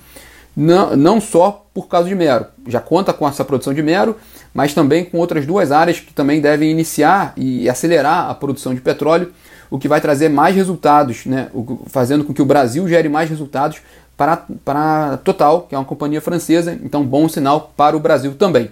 não, 0.56 0.96
não 0.96 1.20
só 1.20 1.66
por 1.72 1.86
causa 1.88 2.08
de 2.08 2.14
mero, 2.14 2.46
já 2.66 2.80
conta 2.80 3.12
com 3.12 3.26
essa 3.26 3.44
produção 3.44 3.72
de 3.72 3.82
mero, 3.82 4.16
mas 4.52 4.74
também 4.74 5.04
com 5.04 5.18
outras 5.18 5.46
duas 5.46 5.70
áreas 5.70 6.00
que 6.00 6.12
também 6.12 6.40
devem 6.40 6.70
iniciar 6.70 7.32
e 7.36 7.68
acelerar 7.68 8.28
a 8.28 8.34
produção 8.34 8.74
de 8.74 8.80
petróleo, 8.80 9.32
o 9.70 9.78
que 9.78 9.88
vai 9.88 10.00
trazer 10.00 10.28
mais 10.28 10.56
resultados, 10.56 11.24
né, 11.26 11.48
fazendo 11.86 12.24
com 12.24 12.34
que 12.34 12.42
o 12.42 12.46
Brasil 12.46 12.88
gere 12.88 13.08
mais 13.08 13.30
resultados 13.30 13.78
para, 14.16 14.44
para 14.64 15.12
a 15.12 15.16
Total, 15.16 15.62
que 15.62 15.74
é 15.74 15.78
uma 15.78 15.84
companhia 15.84 16.20
francesa, 16.20 16.76
então 16.82 17.04
bom 17.04 17.28
sinal 17.28 17.72
para 17.76 17.96
o 17.96 18.00
Brasil 18.00 18.34
também. 18.34 18.70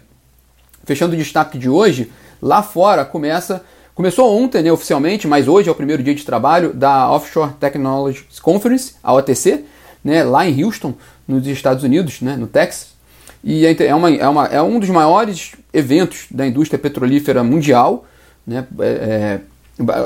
Fechando 0.84 1.14
o 1.14 1.16
destaque 1.16 1.56
de 1.56 1.68
hoje, 1.68 2.10
lá 2.42 2.62
fora 2.62 3.04
começa 3.04 3.62
Começou 3.98 4.32
ontem, 4.40 4.62
né, 4.62 4.70
oficialmente, 4.70 5.26
mas 5.26 5.48
hoje 5.48 5.68
é 5.68 5.72
o 5.72 5.74
primeiro 5.74 6.04
dia 6.04 6.14
de 6.14 6.24
trabalho 6.24 6.72
da 6.72 7.10
Offshore 7.10 7.54
Technology 7.58 8.24
Conference, 8.40 8.94
a 9.02 9.12
OTC, 9.12 9.64
né, 10.04 10.22
lá 10.22 10.46
em 10.46 10.62
Houston, 10.62 10.94
nos 11.28 11.46
Estados 11.46 11.84
Unidos, 11.84 12.22
né, 12.22 12.36
no 12.36 12.46
Texas. 12.46 12.96
E 13.44 13.66
é, 13.66 13.76
é, 13.84 13.94
uma, 13.94 14.10
é, 14.10 14.28
uma, 14.28 14.46
é 14.46 14.62
um 14.62 14.80
dos 14.80 14.88
maiores 14.88 15.52
eventos 15.72 16.26
da 16.30 16.46
indústria 16.46 16.78
petrolífera 16.78 17.44
mundial. 17.44 18.06
Né, 18.46 18.66
é, 18.80 18.84
é 18.86 19.40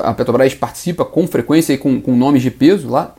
a 0.03 0.13
Petrobras 0.13 0.53
participa 0.53 1.03
com 1.03 1.25
frequência 1.25 1.73
e 1.73 1.77
com, 1.77 1.99
com 1.99 2.15
nomes 2.15 2.43
de 2.43 2.51
peso 2.51 2.89
lá 2.89 3.15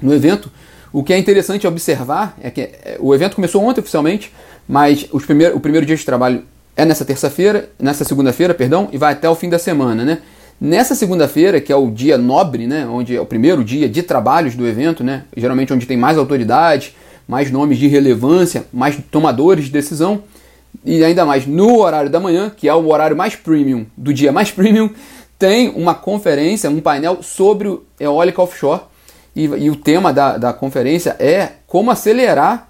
no 0.00 0.14
evento. 0.14 0.50
O 0.92 1.02
que 1.02 1.12
é 1.12 1.18
interessante 1.18 1.66
observar 1.66 2.36
é 2.40 2.50
que 2.50 2.60
é, 2.60 2.98
o 3.00 3.14
evento 3.14 3.34
começou 3.34 3.64
ontem 3.64 3.80
oficialmente, 3.80 4.32
mas 4.68 5.06
os 5.10 5.24
o 5.24 5.60
primeiro 5.60 5.86
dia 5.86 5.96
de 5.96 6.04
trabalho 6.04 6.44
é 6.76 6.84
nessa 6.84 7.04
terça-feira, 7.04 7.70
nessa 7.78 8.04
segunda-feira, 8.04 8.54
perdão, 8.54 8.88
e 8.92 8.98
vai 8.98 9.12
até 9.12 9.28
o 9.28 9.34
fim 9.34 9.48
da 9.48 9.58
semana, 9.58 10.04
né? 10.04 10.18
Nessa 10.60 10.94
segunda-feira, 10.94 11.60
que 11.60 11.72
é 11.72 11.76
o 11.76 11.90
dia 11.90 12.16
nobre, 12.16 12.68
né, 12.68 12.86
onde 12.86 13.16
é 13.16 13.20
o 13.20 13.26
primeiro 13.26 13.64
dia 13.64 13.88
de 13.88 14.00
trabalhos 14.00 14.54
do 14.54 14.64
evento, 14.64 15.02
né, 15.02 15.24
geralmente 15.36 15.72
onde 15.72 15.86
tem 15.86 15.96
mais 15.96 16.16
autoridade, 16.16 16.94
mais 17.26 17.50
nomes 17.50 17.78
de 17.78 17.86
relevância, 17.86 18.66
mais 18.72 18.96
tomadores 19.10 19.66
de 19.66 19.70
decisão, 19.70 20.22
e 20.84 21.04
ainda 21.04 21.24
mais 21.24 21.46
no 21.46 21.78
horário 21.80 22.10
da 22.10 22.18
manhã, 22.18 22.50
que 22.50 22.68
é 22.68 22.74
o 22.74 22.88
horário 22.88 23.16
mais 23.16 23.36
premium 23.36 23.86
do 23.96 24.12
dia 24.12 24.32
mais 24.32 24.50
premium, 24.52 24.90
tem 25.38 25.70
uma 25.70 25.94
conferência, 25.94 26.70
um 26.70 26.80
painel 26.80 27.22
sobre 27.22 27.78
eólica 27.98 28.42
offshore, 28.42 28.82
e, 29.34 29.44
e 29.44 29.70
o 29.70 29.76
tema 29.76 30.12
da, 30.12 30.36
da 30.36 30.52
conferência 30.52 31.16
é 31.18 31.52
como 31.66 31.90
acelerar 31.90 32.68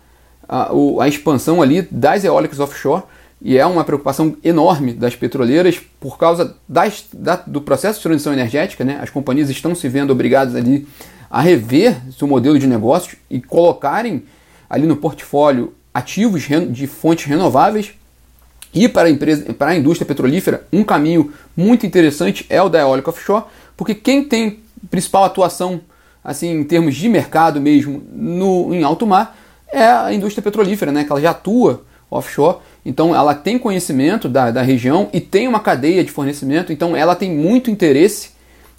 a, 0.48 0.70
a 1.00 1.08
expansão 1.08 1.60
ali 1.60 1.82
das 1.90 2.24
eólicas 2.24 2.60
offshore, 2.60 3.02
e 3.44 3.58
é 3.58 3.66
uma 3.66 3.82
preocupação 3.82 4.36
enorme 4.44 4.92
das 4.92 5.16
petroleiras 5.16 5.80
por 5.98 6.16
causa 6.16 6.56
das, 6.68 7.04
da, 7.12 7.36
do 7.36 7.60
processo 7.60 7.98
de 7.98 8.04
transição 8.04 8.32
energética. 8.32 8.84
Né? 8.84 9.00
As 9.02 9.10
companhias 9.10 9.50
estão 9.50 9.74
se 9.74 9.88
vendo 9.88 10.12
obrigadas 10.12 10.54
ali 10.54 10.86
a 11.28 11.40
rever 11.40 11.96
seu 12.16 12.28
modelo 12.28 12.56
de 12.56 12.68
negócio 12.68 13.16
e 13.28 13.40
colocarem 13.40 14.22
ali 14.72 14.86
no 14.86 14.96
portfólio 14.96 15.74
ativos 15.92 16.48
de 16.70 16.86
fontes 16.86 17.26
renováveis. 17.26 17.92
E 18.72 18.88
para 18.88 19.08
a, 19.08 19.10
empresa, 19.10 19.52
para 19.52 19.72
a 19.72 19.76
indústria 19.76 20.06
petrolífera, 20.06 20.66
um 20.72 20.82
caminho 20.82 21.30
muito 21.54 21.84
interessante 21.84 22.46
é 22.48 22.62
o 22.62 22.70
da 22.70 22.80
eólica 22.80 23.10
offshore, 23.10 23.44
porque 23.76 23.94
quem 23.94 24.24
tem 24.24 24.60
principal 24.90 25.24
atuação 25.24 25.82
assim 26.24 26.50
em 26.52 26.64
termos 26.64 26.94
de 26.94 27.06
mercado 27.06 27.60
mesmo 27.60 28.02
no, 28.10 28.72
em 28.72 28.82
alto 28.82 29.06
mar 29.06 29.36
é 29.70 29.84
a 29.84 30.14
indústria 30.14 30.42
petrolífera, 30.42 30.90
né? 30.90 31.04
que 31.04 31.12
ela 31.12 31.20
já 31.20 31.32
atua 31.32 31.84
offshore 32.10 32.58
então 32.84 33.14
ela 33.14 33.34
tem 33.34 33.58
conhecimento 33.58 34.28
da, 34.28 34.50
da 34.50 34.62
região 34.62 35.10
e 35.12 35.20
tem 35.20 35.46
uma 35.46 35.60
cadeia 35.60 36.02
de 36.02 36.10
fornecimento, 36.10 36.72
então 36.72 36.96
ela 36.96 37.14
tem 37.14 37.30
muito 37.30 37.70
interesse 37.70 38.30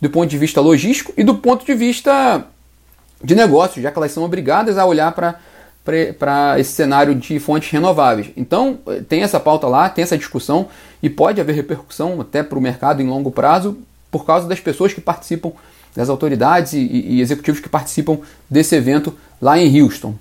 do 0.02 0.10
ponto 0.10 0.30
de 0.30 0.38
vista 0.38 0.60
logístico 0.60 1.14
e 1.16 1.24
do 1.24 1.36
ponto 1.36 1.66
de 1.66 1.74
vista 1.74 2.46
de 3.24 3.36
negócio, 3.36 3.82
já 3.82 3.92
que 3.92 3.98
elas 3.98 4.12
são 4.12 4.24
obrigadas 4.24 4.78
a 4.78 4.86
olhar 4.86 5.12
para 5.14 5.40
esse 6.58 6.72
cenário 6.72 7.14
de 7.16 7.40
fontes 7.40 7.70
renováveis. 7.70 8.30
Então 8.38 8.80
tem 9.08 9.24
essa 9.24 9.40
pauta 9.40 9.68
lá, 9.68 9.90
tem 9.90 10.04
essa 10.04 10.18
discussão 10.18 10.68
e 11.02 11.10
pode 11.10 11.42
haver 11.42 11.56
repercussão 11.56 12.22
até 12.22 12.42
para 12.42 12.58
o 12.58 12.62
mercado 12.62 13.02
em 13.02 13.08
longo 13.08 13.32
prazo 13.32 13.78
por 14.10 14.26
causa 14.26 14.48
das 14.48 14.60
pessoas 14.60 14.94
que 14.94 15.02
participam, 15.02 15.52
das 15.96 16.10
autoridades 16.10 16.74
e, 16.74 16.80
e 16.80 17.22
executivos 17.22 17.60
que 17.60 17.70
participam 17.70 18.20
desse 18.50 18.76
evento 18.76 19.14
lá 19.42 19.58
em 19.58 19.82
Houston. 19.82 20.16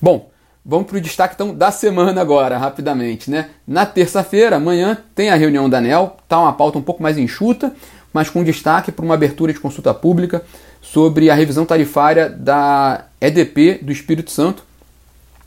Bom, 0.00 0.28
Vamos 0.70 0.86
para 0.86 0.98
o 0.98 1.00
destaque 1.00 1.34
então 1.34 1.54
da 1.54 1.70
semana 1.70 2.20
agora, 2.20 2.58
rapidamente, 2.58 3.30
né? 3.30 3.48
Na 3.66 3.86
terça-feira, 3.86 4.56
amanhã, 4.56 4.98
tem 5.14 5.30
a 5.30 5.34
reunião 5.34 5.66
da 5.66 5.78
ANEL, 5.78 6.18
tá 6.28 6.38
uma 6.38 6.52
pauta 6.52 6.76
um 6.76 6.82
pouco 6.82 7.02
mais 7.02 7.16
enxuta, 7.16 7.72
mas 8.12 8.28
com 8.28 8.44
destaque 8.44 8.92
para 8.92 9.02
uma 9.02 9.14
abertura 9.14 9.50
de 9.50 9.58
consulta 9.58 9.94
pública 9.94 10.42
sobre 10.82 11.30
a 11.30 11.34
revisão 11.34 11.64
tarifária 11.64 12.28
da 12.28 13.06
EDP 13.18 13.78
do 13.80 13.90
Espírito 13.90 14.30
Santo. 14.30 14.62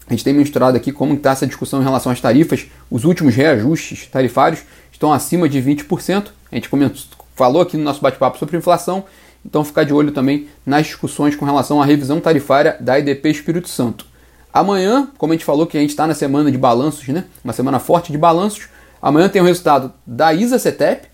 A 0.08 0.12
gente 0.14 0.24
tem 0.24 0.34
mostrado 0.34 0.76
aqui 0.76 0.92
como 0.92 1.14
está 1.14 1.32
essa 1.32 1.48
discussão 1.48 1.82
em 1.82 1.84
relação 1.84 2.12
às 2.12 2.20
tarifas. 2.20 2.66
Os 2.90 3.06
últimos 3.06 3.34
reajustes 3.36 4.08
tarifários 4.08 4.62
estão 4.92 5.14
acima 5.14 5.48
de 5.48 5.62
20%. 5.62 6.28
A 6.52 6.56
gente 6.56 6.70
falou 7.36 7.62
aqui 7.62 7.78
no 7.78 7.84
nosso 7.84 8.02
bate-papo 8.02 8.38
sobre 8.38 8.58
inflação, 8.58 9.06
então 9.46 9.64
ficar 9.64 9.84
de 9.84 9.94
olho 9.94 10.12
também 10.12 10.48
nas 10.66 10.88
discussões 10.88 11.36
com 11.36 11.46
relação 11.46 11.82
à 11.82 11.86
revisão 11.86 12.20
tarifária 12.20 12.76
da 12.80 13.00
IDP 13.00 13.30
Espírito 13.30 13.70
Santo. 13.70 14.06
Amanhã, 14.54 15.08
como 15.18 15.32
a 15.32 15.36
gente 15.36 15.46
falou 15.46 15.66
que 15.66 15.78
a 15.78 15.82
gente 15.82 15.92
está 15.92 16.06
na 16.06 16.14
semana 16.14 16.52
de 16.52 16.58
balanços, 16.58 17.08
né? 17.08 17.24
Uma 17.44 17.54
semana 17.54 17.80
forte 17.80 18.12
de 18.12 18.18
balanços. 18.18 18.68
Amanhã 19.02 19.30
tem 19.30 19.42
o 19.42 19.46
resultado 19.46 19.94
da 20.06 20.34
ISA 20.34 20.60
CETEP, 20.60 21.08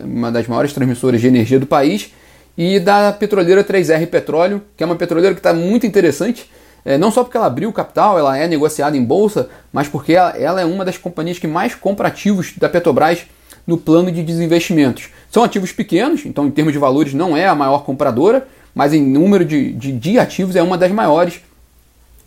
uma 0.00 0.30
das 0.30 0.46
maiores 0.46 0.72
transmissoras 0.72 1.20
de 1.20 1.26
energia 1.26 1.58
do 1.58 1.66
país, 1.66 2.12
e 2.56 2.78
da 2.78 3.12
petroleira 3.12 3.62
3R 3.62 4.06
Petróleo, 4.06 4.62
que 4.76 4.82
é 4.82 4.86
uma 4.86 4.96
petroleira 4.96 5.34
que 5.34 5.40
está 5.40 5.52
muito 5.52 5.86
interessante, 5.86 6.50
é, 6.86 6.96
não 6.96 7.10
só 7.10 7.24
porque 7.24 7.36
ela 7.36 7.46
abriu 7.46 7.72
capital, 7.72 8.16
ela 8.16 8.38
é 8.38 8.46
negociada 8.46 8.96
em 8.96 9.04
bolsa, 9.04 9.50
mas 9.72 9.88
porque 9.88 10.12
ela, 10.12 10.30
ela 10.38 10.60
é 10.60 10.64
uma 10.64 10.84
das 10.84 10.96
companhias 10.96 11.36
que 11.36 11.48
mais 11.48 11.74
compra 11.74 12.06
ativos 12.06 12.52
da 12.56 12.68
Petrobras 12.68 13.26
no 13.66 13.76
plano 13.76 14.12
de 14.12 14.22
desinvestimentos. 14.22 15.08
São 15.28 15.42
ativos 15.42 15.72
pequenos, 15.72 16.24
então 16.24 16.46
em 16.46 16.50
termos 16.52 16.72
de 16.72 16.78
valores 16.78 17.12
não 17.12 17.36
é 17.36 17.48
a 17.48 17.56
maior 17.56 17.80
compradora, 17.80 18.46
mas 18.72 18.94
em 18.94 19.02
número 19.02 19.44
de, 19.44 19.72
de, 19.72 19.90
de 19.90 20.16
ativos 20.16 20.54
é 20.54 20.62
uma 20.62 20.78
das 20.78 20.92
maiores, 20.92 21.40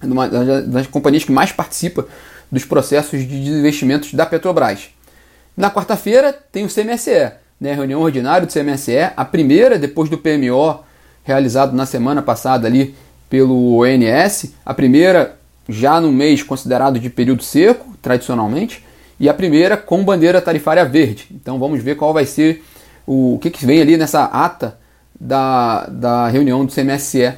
uma 0.04 0.28
das 0.28 0.88
companhias 0.88 1.24
que 1.24 1.32
mais 1.32 1.54
participa 1.54 2.06
dos 2.51 2.66
processos 2.66 3.22
de 3.22 3.42
desinvestimentos 3.42 4.13
da 4.13 4.25
Petrobras. 4.25 4.89
Na 5.56 5.72
quarta-feira 5.72 6.34
tem 6.51 6.66
o 6.66 6.70
CMSE, 6.70 7.32
né, 7.62 7.74
reunião 7.74 8.01
ordinária 8.01 8.46
do 8.46 8.51
CMSE, 8.51 9.10
a 9.16 9.24
primeira 9.24 9.80
depois 9.80 10.10
do 10.10 10.18
PMO 10.18 10.84
realizado 11.24 11.74
na 11.74 11.86
semana 11.86 12.22
passada 12.22 12.68
ali 12.68 12.94
pelo 13.29 13.81
ONS, 13.81 14.53
a 14.65 14.74
primeira 14.74 15.38
já 15.67 16.01
no 16.01 16.12
mês 16.12 16.41
considerado 16.41 17.00
de 17.00 17.09
período 17.09 17.43
seco, 17.43 17.95
tradicionalmente, 18.01 18.83
e 19.19 19.29
a 19.29 19.33
primeira 19.33 19.77
com 19.77 20.03
bandeira 20.03 20.41
tarifária 20.41 20.83
verde. 20.83 21.27
Então 21.31 21.59
vamos 21.59 21.83
ver 21.83 21.95
qual 21.95 22.13
vai 22.13 22.25
ser 22.25 22.63
o, 23.05 23.36
o 23.36 23.39
que, 23.39 23.50
que 23.50 23.65
vem 23.65 23.81
ali 23.81 23.98
nessa 23.98 24.24
ata 24.24 24.79
da, 25.19 25.86
da 25.88 26.27
reunião 26.27 26.65
do 26.65 26.74
CMSE 26.74 27.33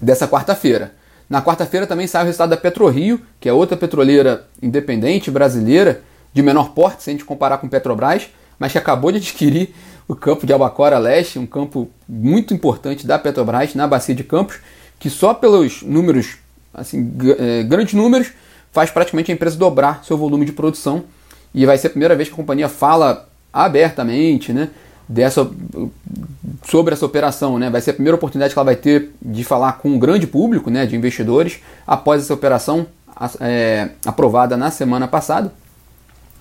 dessa 0.00 0.28
quarta-feira. 0.28 0.92
Na 1.28 1.42
quarta-feira 1.42 1.86
também 1.86 2.06
sai 2.06 2.22
o 2.22 2.26
resultado 2.26 2.50
da 2.50 2.56
PetroRio, 2.56 3.20
que 3.40 3.48
é 3.48 3.52
outra 3.52 3.76
petroleira 3.76 4.46
independente 4.62 5.30
brasileira, 5.30 6.02
de 6.32 6.42
menor 6.42 6.70
porte, 6.70 7.02
se 7.02 7.10
a 7.10 7.12
gente 7.12 7.24
comparar 7.24 7.58
com 7.58 7.68
Petrobras, 7.68 8.28
mas 8.58 8.72
que 8.72 8.78
acabou 8.78 9.10
de 9.10 9.18
adquirir 9.22 9.74
o 10.06 10.14
campo 10.14 10.46
de 10.46 10.52
Albacora 10.52 10.98
Leste, 10.98 11.38
um 11.38 11.46
campo 11.46 11.88
muito 12.06 12.52
importante 12.52 13.06
da 13.06 13.18
Petrobras 13.18 13.74
na 13.74 13.86
bacia 13.86 14.14
de 14.14 14.24
Campos, 14.24 14.58
que 14.98 15.10
só 15.10 15.34
pelos 15.34 15.82
números, 15.82 16.36
assim, 16.72 17.12
é, 17.38 17.62
grandes 17.62 17.94
números, 17.94 18.32
faz 18.72 18.90
praticamente 18.90 19.30
a 19.30 19.34
empresa 19.34 19.56
dobrar 19.56 20.04
seu 20.04 20.16
volume 20.16 20.44
de 20.44 20.52
produção. 20.52 21.04
E 21.54 21.64
vai 21.64 21.78
ser 21.78 21.88
a 21.88 21.90
primeira 21.90 22.16
vez 22.16 22.28
que 22.28 22.34
a 22.34 22.36
companhia 22.36 22.68
fala 22.68 23.28
abertamente, 23.52 24.52
né, 24.52 24.70
dessa, 25.08 25.48
sobre 26.66 26.94
essa 26.94 27.06
operação. 27.06 27.58
Né? 27.58 27.70
Vai 27.70 27.80
ser 27.80 27.90
a 27.90 27.94
primeira 27.94 28.16
oportunidade 28.16 28.52
que 28.52 28.58
ela 28.58 28.64
vai 28.64 28.76
ter 28.76 29.10
de 29.22 29.44
falar 29.44 29.74
com 29.74 29.90
um 29.90 29.98
grande 29.98 30.26
público 30.26 30.70
né, 30.70 30.86
de 30.86 30.96
investidores 30.96 31.60
após 31.86 32.22
essa 32.22 32.34
operação 32.34 32.86
é, 33.40 33.90
aprovada 34.04 34.56
na 34.56 34.70
semana 34.70 35.06
passada 35.06 35.52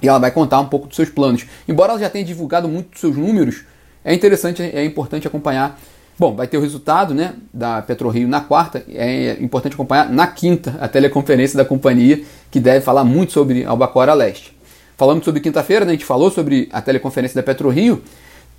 e 0.04 0.08
ela 0.08 0.20
vai 0.20 0.32
contar 0.32 0.60
um 0.60 0.66
pouco 0.66 0.88
dos 0.88 0.98
seus 0.98 1.10
planos. 1.10 1.46
Embora 1.66 1.94
ela 1.94 2.00
já 2.00 2.10
tenha 2.10 2.26
divulgado 2.26 2.68
muito 2.68 2.92
dos 2.92 3.00
seus 3.00 3.16
números, 3.16 3.64
é 4.04 4.14
interessante, 4.14 4.62
é 4.62 4.84
importante 4.84 5.26
acompanhar. 5.26 5.80
Bom, 6.18 6.36
vai 6.36 6.48
ter 6.48 6.58
o 6.58 6.62
resultado 6.62 7.14
né, 7.14 7.34
da 7.52 7.82
PetroRio 7.82 8.28
na 8.28 8.40
quarta, 8.40 8.84
é 8.88 9.38
importante 9.42 9.74
acompanhar 9.74 10.10
na 10.10 10.28
quinta 10.28 10.78
a 10.80 10.88
teleconferência 10.88 11.58
da 11.58 11.66
companhia, 11.66 12.24
que 12.52 12.60
deve 12.60 12.82
falar 12.82 13.04
muito 13.04 13.34
sobre 13.34 13.66
Albacora 13.66 14.14
Leste. 14.14 14.56
Falando 14.96 15.24
sobre 15.24 15.42
quinta-feira, 15.42 15.86
né, 15.86 15.92
a 15.92 15.96
gente 15.96 16.06
falou 16.06 16.30
sobre 16.30 16.70
a 16.72 16.82
teleconferência 16.82 17.36
da 17.36 17.44
PetroRio, 17.44 18.04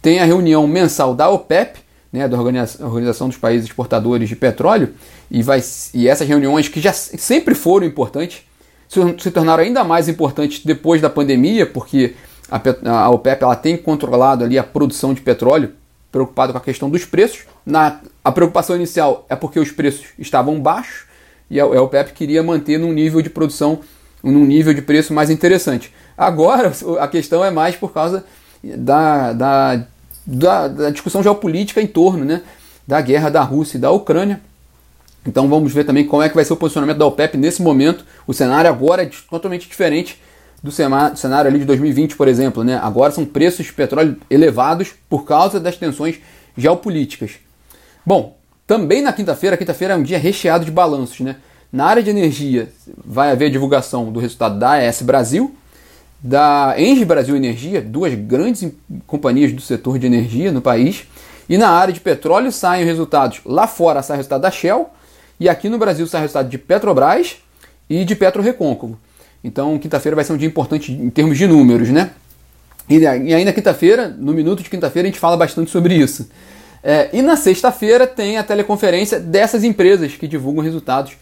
tem 0.02 0.18
a 0.18 0.25
reunião 0.25 0.66
mensal 0.66 1.14
da 1.14 1.30
OPEP, 1.30 1.78
né, 2.12 2.26
da 2.26 2.37
Organização 2.38 3.28
dos 3.28 3.38
Países 3.38 3.66
Exportadores 3.66 4.28
de 4.28 4.34
Petróleo, 4.34 4.92
e, 5.30 5.42
vai, 5.42 5.62
e 5.94 6.08
essas 6.08 6.26
reuniões 6.26 6.68
que 6.68 6.80
já 6.80 6.92
sempre 6.92 7.54
foram 7.54 7.87
importantes, 7.87 8.42
se 9.18 9.30
tornaram 9.30 9.62
ainda 9.62 9.82
mais 9.84 10.08
importantes 10.08 10.64
depois 10.64 11.00
da 11.00 11.08
pandemia, 11.08 11.66
porque 11.66 12.14
a, 12.50 13.11
OPEP 13.11 13.42
ela 13.42 13.56
tem 13.56 13.76
controlado 13.76 14.44
ali 14.44 14.58
a 14.58 14.62
produção 14.62 15.14
de 15.14 15.20
petróleo, 15.20 15.73
preocupado 16.14 16.52
com 16.52 16.59
a 16.59 16.61
questão 16.61 16.88
dos 16.88 17.04
preços. 17.04 17.40
Na, 17.66 17.99
a 18.23 18.30
preocupação 18.30 18.76
inicial 18.76 19.26
é 19.28 19.35
porque 19.35 19.59
os 19.59 19.73
preços 19.73 20.06
estavam 20.16 20.61
baixos 20.61 21.06
e 21.50 21.61
a, 21.61 21.64
a 21.64 21.83
OPEP 21.83 22.12
queria 22.12 22.40
manter 22.40 22.78
num 22.78 22.92
nível 22.92 23.21
de 23.21 23.28
produção, 23.28 23.80
num 24.23 24.44
nível 24.44 24.73
de 24.73 24.80
preço 24.80 25.12
mais 25.12 25.28
interessante. 25.28 25.92
Agora 26.16 26.73
a 27.00 27.09
questão 27.09 27.44
é 27.44 27.50
mais 27.50 27.75
por 27.75 27.92
causa 27.92 28.25
da, 28.62 29.33
da, 29.33 29.87
da, 30.25 30.68
da 30.68 30.90
discussão 30.90 31.21
geopolítica 31.21 31.83
em 31.83 31.87
torno 31.88 32.25
né, 32.25 32.42
da 32.87 33.00
guerra 33.00 33.28
da 33.28 33.42
Rússia 33.42 33.76
e 33.76 33.80
da 33.80 33.90
Ucrânia 33.90 34.40
então 35.26 35.49
vamos 35.49 35.73
ver 35.73 35.85
também 35.85 36.06
como 36.06 36.23
é 36.23 36.28
que 36.28 36.35
vai 36.35 36.44
ser 36.44 36.52
o 36.52 36.56
posicionamento 36.56 36.99
da 36.99 37.06
OPEP 37.06 37.38
nesse 37.38 37.62
momento. 37.62 38.04
O 38.26 38.35
cenário 38.35 38.68
agora 38.68 39.02
é 39.02 39.11
totalmente 39.30 39.66
diferente 39.66 40.21
do 40.64 40.73
cenário 40.73 41.50
ali 41.50 41.59
de 41.59 41.66
2020, 41.66 42.16
por 42.16 42.26
exemplo. 42.26 42.64
Né? 42.64 42.80
Agora 42.83 43.12
são 43.12 43.26
preços 43.26 43.66
de 43.66 43.73
petróleo 43.75 44.16
elevados 44.30 44.94
por 45.11 45.26
causa 45.26 45.61
das 45.61 45.76
tensões 45.76 46.18
geopolíticas. 46.56 47.33
Bom, 48.04 48.38
também 48.66 49.02
na 49.02 49.12
quinta-feira, 49.12 49.59
quinta-feira 49.59 49.92
é 49.92 49.97
um 49.99 50.02
dia 50.02 50.18
recheado 50.18 50.64
de 50.64 50.71
balanços. 50.71 51.21
Né? 51.21 51.37
Na 51.71 51.85
área 51.85 52.02
de 52.02 52.09
energia 52.09 52.73
vai 53.04 53.30
haver 53.30 53.50
divulgação 53.50 54.11
do 54.11 54.18
resultado 54.18 54.59
da 54.59 54.71
AES 54.71 55.02
Brasil, 55.02 55.54
da 56.18 56.75
Engie 56.78 57.04
Brasil 57.04 57.37
Energia, 57.37 57.83
duas 57.83 58.14
grandes 58.14 58.66
companhias 59.06 59.52
do 59.52 59.61
setor 59.61 59.99
de 59.99 60.06
energia 60.06 60.50
no 60.50 60.62
país. 60.62 61.04
E 61.47 61.59
na 61.59 61.68
área 61.68 61.92
de 61.92 62.00
petróleo 62.00 62.50
saem 62.50 62.87
resultados. 62.87 63.42
Lá 63.44 63.66
fora 63.66 64.02
sai 64.02 64.16
o 64.16 64.18
resultado 64.18 64.40
da 64.40 64.50
Shell, 64.50 64.88
e 65.38 65.47
aqui 65.47 65.68
no 65.68 65.76
Brasil 65.76 66.06
sai 66.06 66.23
resultado 66.23 66.49
de 66.49 66.56
Petrobras 66.56 67.37
e 67.90 68.02
de 68.02 68.16
Petro 68.16 68.42
Recôncavo. 68.42 68.99
Então, 69.44 69.78
quinta-feira 69.78 70.16
vai 70.16 70.24
ser 70.24 70.32
um 70.32 70.38
dia 70.38 70.48
importante 70.48 70.90
em 70.90 71.10
termos 71.10 71.36
de 71.36 71.46
números, 71.46 71.90
né? 71.90 72.12
E, 72.88 73.06
ainda 73.06 73.52
quinta-feira, 73.52 74.08
no 74.08 74.32
minuto 74.32 74.62
de 74.62 74.70
quinta-feira, 74.70 75.06
a 75.06 75.10
gente 75.10 75.20
fala 75.20 75.36
bastante 75.36 75.70
sobre 75.70 75.94
isso. 75.94 76.28
É, 76.82 77.10
e 77.12 77.20
na 77.20 77.36
sexta-feira 77.36 78.06
tem 78.06 78.38
a 78.38 78.42
teleconferência 78.42 79.20
dessas 79.20 79.62
empresas 79.62 80.14
que 80.14 80.26
divulgam 80.26 80.64
resultados 80.64 81.12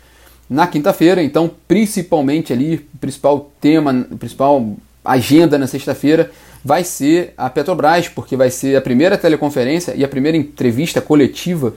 na 0.48 0.68
quinta-feira. 0.68 1.20
Então, 1.20 1.50
principalmente 1.66 2.52
ali, 2.52 2.86
o 2.94 2.98
principal 2.98 3.50
tema, 3.60 4.06
a 4.12 4.16
principal 4.16 4.76
agenda 5.04 5.58
na 5.58 5.66
sexta-feira 5.66 6.30
vai 6.64 6.84
ser 6.84 7.34
a 7.36 7.50
Petrobras, 7.50 8.08
porque 8.08 8.36
vai 8.36 8.50
ser 8.50 8.76
a 8.76 8.80
primeira 8.80 9.18
teleconferência 9.18 9.94
e 9.96 10.04
a 10.04 10.08
primeira 10.08 10.38
entrevista 10.38 11.00
coletiva 11.00 11.74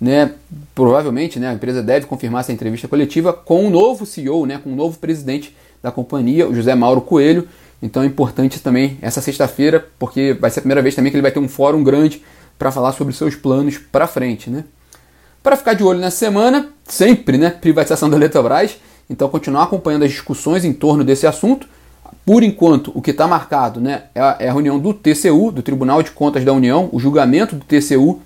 né, 0.00 0.32
provavelmente 0.74 1.38
né, 1.38 1.48
a 1.48 1.54
empresa 1.54 1.82
deve 1.82 2.06
confirmar 2.06 2.40
essa 2.40 2.52
entrevista 2.52 2.88
coletiva 2.88 3.32
com 3.32 3.64
o 3.64 3.66
um 3.66 3.70
novo 3.70 4.04
CEO, 4.04 4.44
né, 4.44 4.60
com 4.62 4.70
o 4.70 4.72
um 4.72 4.76
novo 4.76 4.98
presidente 4.98 5.54
da 5.84 5.92
companhia, 5.92 6.48
o 6.48 6.54
José 6.54 6.74
Mauro 6.74 7.02
Coelho. 7.02 7.46
Então 7.82 8.02
é 8.02 8.06
importante 8.06 8.58
também 8.58 8.96
essa 9.02 9.20
sexta-feira, 9.20 9.86
porque 9.98 10.32
vai 10.32 10.50
ser 10.50 10.60
a 10.60 10.62
primeira 10.62 10.80
vez 10.80 10.94
também 10.94 11.12
que 11.12 11.16
ele 11.16 11.22
vai 11.22 11.30
ter 11.30 11.38
um 11.38 11.48
fórum 11.48 11.84
grande 11.84 12.22
para 12.58 12.72
falar 12.72 12.92
sobre 12.92 13.12
seus 13.12 13.36
planos 13.36 13.76
para 13.76 14.06
frente. 14.06 14.48
Né? 14.48 14.64
Para 15.42 15.56
ficar 15.56 15.74
de 15.74 15.84
olho 15.84 16.00
nessa 16.00 16.16
semana, 16.16 16.70
sempre 16.86 17.36
né, 17.36 17.50
privatização 17.50 18.08
da 18.08 18.16
Eletrobras, 18.16 18.78
então 19.10 19.28
continuar 19.28 19.64
acompanhando 19.64 20.04
as 20.04 20.10
discussões 20.10 20.64
em 20.64 20.72
torno 20.72 21.04
desse 21.04 21.26
assunto. 21.26 21.68
Por 22.24 22.42
enquanto, 22.42 22.90
o 22.94 23.02
que 23.02 23.10
está 23.10 23.26
marcado 23.26 23.78
né, 23.78 24.04
é 24.14 24.20
a 24.22 24.36
é 24.40 24.50
reunião 24.50 24.78
do 24.78 24.94
TCU, 24.94 25.52
do 25.52 25.62
Tribunal 25.62 26.02
de 26.02 26.12
Contas 26.12 26.42
da 26.42 26.52
União, 26.54 26.88
o 26.90 26.98
julgamento 26.98 27.56
do 27.56 27.64
TCU 27.66 28.22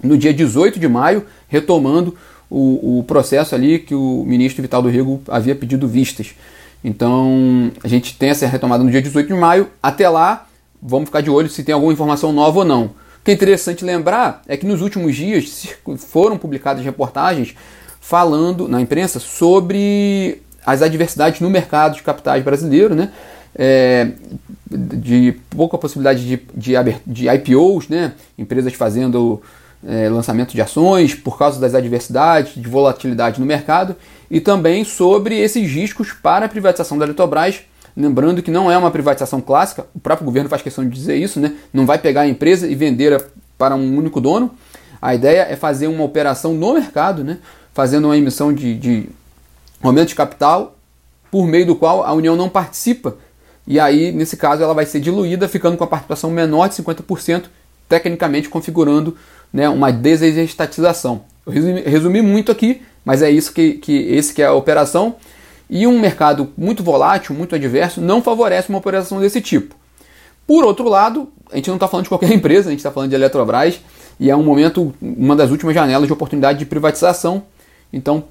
no 0.00 0.16
dia 0.16 0.32
18 0.32 0.78
de 0.78 0.86
maio, 0.86 1.26
retomando 1.48 2.16
o, 2.48 3.00
o 3.00 3.02
processo 3.02 3.56
ali 3.56 3.80
que 3.80 3.96
o 3.96 4.22
ministro 4.24 4.62
Vital 4.62 4.80
do 4.80 4.88
Rego 4.88 5.20
havia 5.26 5.56
pedido 5.56 5.88
vistas. 5.88 6.36
Então, 6.82 7.72
a 7.82 7.88
gente 7.88 8.16
tem 8.16 8.30
essa 8.30 8.46
retomada 8.46 8.84
no 8.84 8.90
dia 8.90 9.02
18 9.02 9.26
de 9.26 9.34
maio. 9.34 9.68
Até 9.82 10.08
lá, 10.08 10.46
vamos 10.80 11.08
ficar 11.08 11.20
de 11.20 11.30
olho 11.30 11.48
se 11.48 11.64
tem 11.64 11.74
alguma 11.74 11.92
informação 11.92 12.32
nova 12.32 12.60
ou 12.60 12.64
não. 12.64 12.84
O 12.84 13.24
que 13.24 13.30
é 13.30 13.34
interessante 13.34 13.84
lembrar 13.84 14.42
é 14.46 14.56
que 14.56 14.64
nos 14.64 14.80
últimos 14.80 15.14
dias 15.16 15.68
foram 15.98 16.38
publicadas 16.38 16.84
reportagens 16.84 17.54
falando 18.00 18.68
na 18.68 18.80
imprensa 18.80 19.18
sobre 19.18 20.40
as 20.64 20.82
adversidades 20.82 21.40
no 21.40 21.50
mercado 21.50 21.96
de 21.96 22.02
capitais 22.02 22.42
brasileiro, 22.42 22.94
né? 22.94 23.10
É, 23.54 24.12
de 24.70 25.34
pouca 25.50 25.76
possibilidade 25.76 26.24
de, 26.24 26.40
de, 26.54 26.74
de 27.06 27.28
IPOs, 27.28 27.88
né? 27.88 28.12
empresas 28.36 28.72
fazendo 28.74 29.42
é, 29.86 30.08
lançamento 30.08 30.52
de 30.52 30.60
ações, 30.60 31.14
por 31.14 31.38
causa 31.38 31.60
das 31.60 31.74
adversidades, 31.74 32.54
de 32.54 32.68
volatilidade 32.68 33.40
no 33.40 33.46
mercado, 33.46 33.96
e 34.30 34.40
também 34.40 34.84
sobre 34.84 35.38
esses 35.38 35.70
riscos 35.70 36.12
para 36.12 36.46
a 36.46 36.48
privatização 36.48 36.98
da 36.98 37.04
Eletrobras. 37.04 37.60
Lembrando 37.96 38.42
que 38.42 38.50
não 38.50 38.70
é 38.70 38.78
uma 38.78 38.90
privatização 38.90 39.40
clássica, 39.40 39.86
o 39.94 39.98
próprio 39.98 40.24
governo 40.24 40.48
faz 40.48 40.62
questão 40.62 40.84
de 40.84 40.94
dizer 40.94 41.16
isso, 41.16 41.40
né? 41.40 41.54
não 41.72 41.84
vai 41.84 41.98
pegar 41.98 42.22
a 42.22 42.28
empresa 42.28 42.68
e 42.68 42.74
vender 42.74 43.20
para 43.56 43.74
um 43.74 43.96
único 43.96 44.20
dono. 44.20 44.52
A 45.02 45.14
ideia 45.14 45.46
é 45.48 45.56
fazer 45.56 45.88
uma 45.88 46.04
operação 46.04 46.54
no 46.54 46.74
mercado, 46.74 47.24
né? 47.24 47.38
fazendo 47.72 48.06
uma 48.06 48.16
emissão 48.16 48.52
de, 48.52 48.74
de, 48.74 49.08
aumento 49.82 50.08
de 50.08 50.14
capital 50.14 50.76
por 51.30 51.46
meio 51.46 51.66
do 51.66 51.76
qual 51.76 52.04
a 52.04 52.12
União 52.12 52.36
não 52.36 52.48
participa. 52.48 53.16
E 53.66 53.78
aí, 53.78 54.12
nesse 54.12 54.36
caso, 54.36 54.62
ela 54.62 54.74
vai 54.74 54.86
ser 54.86 55.00
diluída, 55.00 55.48
ficando 55.48 55.76
com 55.76 55.84
a 55.84 55.86
participação 55.86 56.30
menor 56.30 56.68
de 56.68 56.76
50%, 56.76 57.44
tecnicamente 57.88 58.48
configurando 58.48 59.16
né, 59.52 59.68
uma 59.68 59.92
desestatização. 59.92 61.22
Eu 61.46 61.52
resumi, 61.52 61.80
resumi, 61.82 62.22
muito 62.22 62.50
aqui, 62.50 62.82
mas 63.08 63.22
é 63.22 63.30
isso 63.30 63.54
que, 63.54 63.72
que 63.72 64.02
esse 64.10 64.34
que 64.34 64.42
é 64.42 64.44
a 64.44 64.52
operação. 64.52 65.16
E 65.70 65.86
um 65.86 65.98
mercado 65.98 66.52
muito 66.58 66.82
volátil, 66.82 67.34
muito 67.34 67.54
adverso, 67.54 68.02
não 68.02 68.20
favorece 68.20 68.68
uma 68.68 68.76
operação 68.76 69.18
desse 69.18 69.40
tipo. 69.40 69.74
Por 70.46 70.62
outro 70.62 70.86
lado, 70.90 71.26
a 71.50 71.56
gente 71.56 71.68
não 71.68 71.76
está 71.76 71.88
falando 71.88 72.04
de 72.04 72.10
qualquer 72.10 72.30
empresa, 72.36 72.68
a 72.68 72.70
gente 72.70 72.80
está 72.80 72.90
falando 72.90 73.08
de 73.08 73.16
Eletrobras, 73.16 73.80
e 74.20 74.28
é 74.28 74.36
um 74.36 74.42
momento, 74.42 74.94
uma 75.00 75.34
das 75.34 75.50
últimas 75.50 75.74
janelas 75.74 76.06
de 76.06 76.12
oportunidade 76.12 76.58
de 76.58 76.66
privatização. 76.66 77.44
Então, 77.90 78.24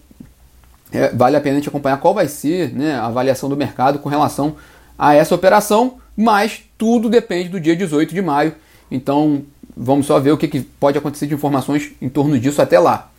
é, 0.92 1.10
vale 1.10 1.36
a 1.36 1.42
pena 1.42 1.56
a 1.56 1.60
gente 1.60 1.70
acompanhar 1.70 1.98
qual 1.98 2.14
vai 2.14 2.28
ser 2.28 2.72
né, 2.72 3.00
a 3.00 3.08
avaliação 3.08 3.50
do 3.50 3.58
mercado 3.58 3.98
com 3.98 4.10
relação 4.10 4.58
a 4.96 5.16
essa 5.16 5.34
operação, 5.34 5.96
mas 6.16 6.62
tudo 6.78 7.10
depende 7.10 7.50
do 7.50 7.60
dia 7.60 7.76
18 7.76 8.14
de 8.14 8.22
maio. 8.22 8.54
Então, 8.92 9.42
vamos 9.76 10.06
só 10.06 10.20
ver 10.20 10.34
o 10.34 10.38
que, 10.38 10.48
que 10.48 10.62
pode 10.62 11.00
acontecer 11.00 11.26
de 11.26 11.34
informações 11.34 11.94
em 12.00 12.10
torno 12.10 12.40
disso 12.40 12.62
até 12.62 12.78
lá. 12.78 13.10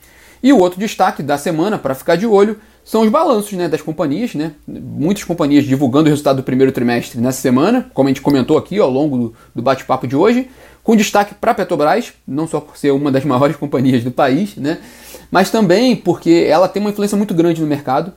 E 0.42 0.52
o 0.52 0.58
outro 0.58 0.78
destaque 0.78 1.22
da 1.22 1.36
semana, 1.36 1.78
para 1.78 1.94
ficar 1.94 2.16
de 2.16 2.26
olho, 2.26 2.58
são 2.84 3.02
os 3.02 3.10
balanços 3.10 3.52
né, 3.52 3.68
das 3.68 3.82
companhias. 3.82 4.34
Né? 4.34 4.52
Muitas 4.66 5.24
companhias 5.24 5.64
divulgando 5.64 6.06
o 6.06 6.10
resultado 6.10 6.36
do 6.36 6.42
primeiro 6.42 6.72
trimestre 6.72 7.20
nessa 7.20 7.40
semana, 7.40 7.90
como 7.92 8.08
a 8.08 8.10
gente 8.10 8.22
comentou 8.22 8.56
aqui 8.56 8.78
ao 8.78 8.90
longo 8.90 9.18
do, 9.18 9.34
do 9.54 9.62
bate-papo 9.62 10.06
de 10.06 10.16
hoje, 10.16 10.48
com 10.82 10.96
destaque 10.96 11.34
para 11.34 11.50
a 11.50 11.54
Petrobras, 11.54 12.12
não 12.26 12.46
só 12.46 12.60
por 12.60 12.76
ser 12.76 12.92
uma 12.92 13.12
das 13.12 13.24
maiores 13.26 13.56
companhias 13.56 14.02
do 14.02 14.10
país, 14.10 14.56
né? 14.56 14.78
mas 15.30 15.50
também 15.50 15.94
porque 15.94 16.46
ela 16.48 16.68
tem 16.68 16.80
uma 16.80 16.90
influência 16.90 17.16
muito 17.16 17.34
grande 17.34 17.60
no 17.60 17.66
mercado. 17.66 18.12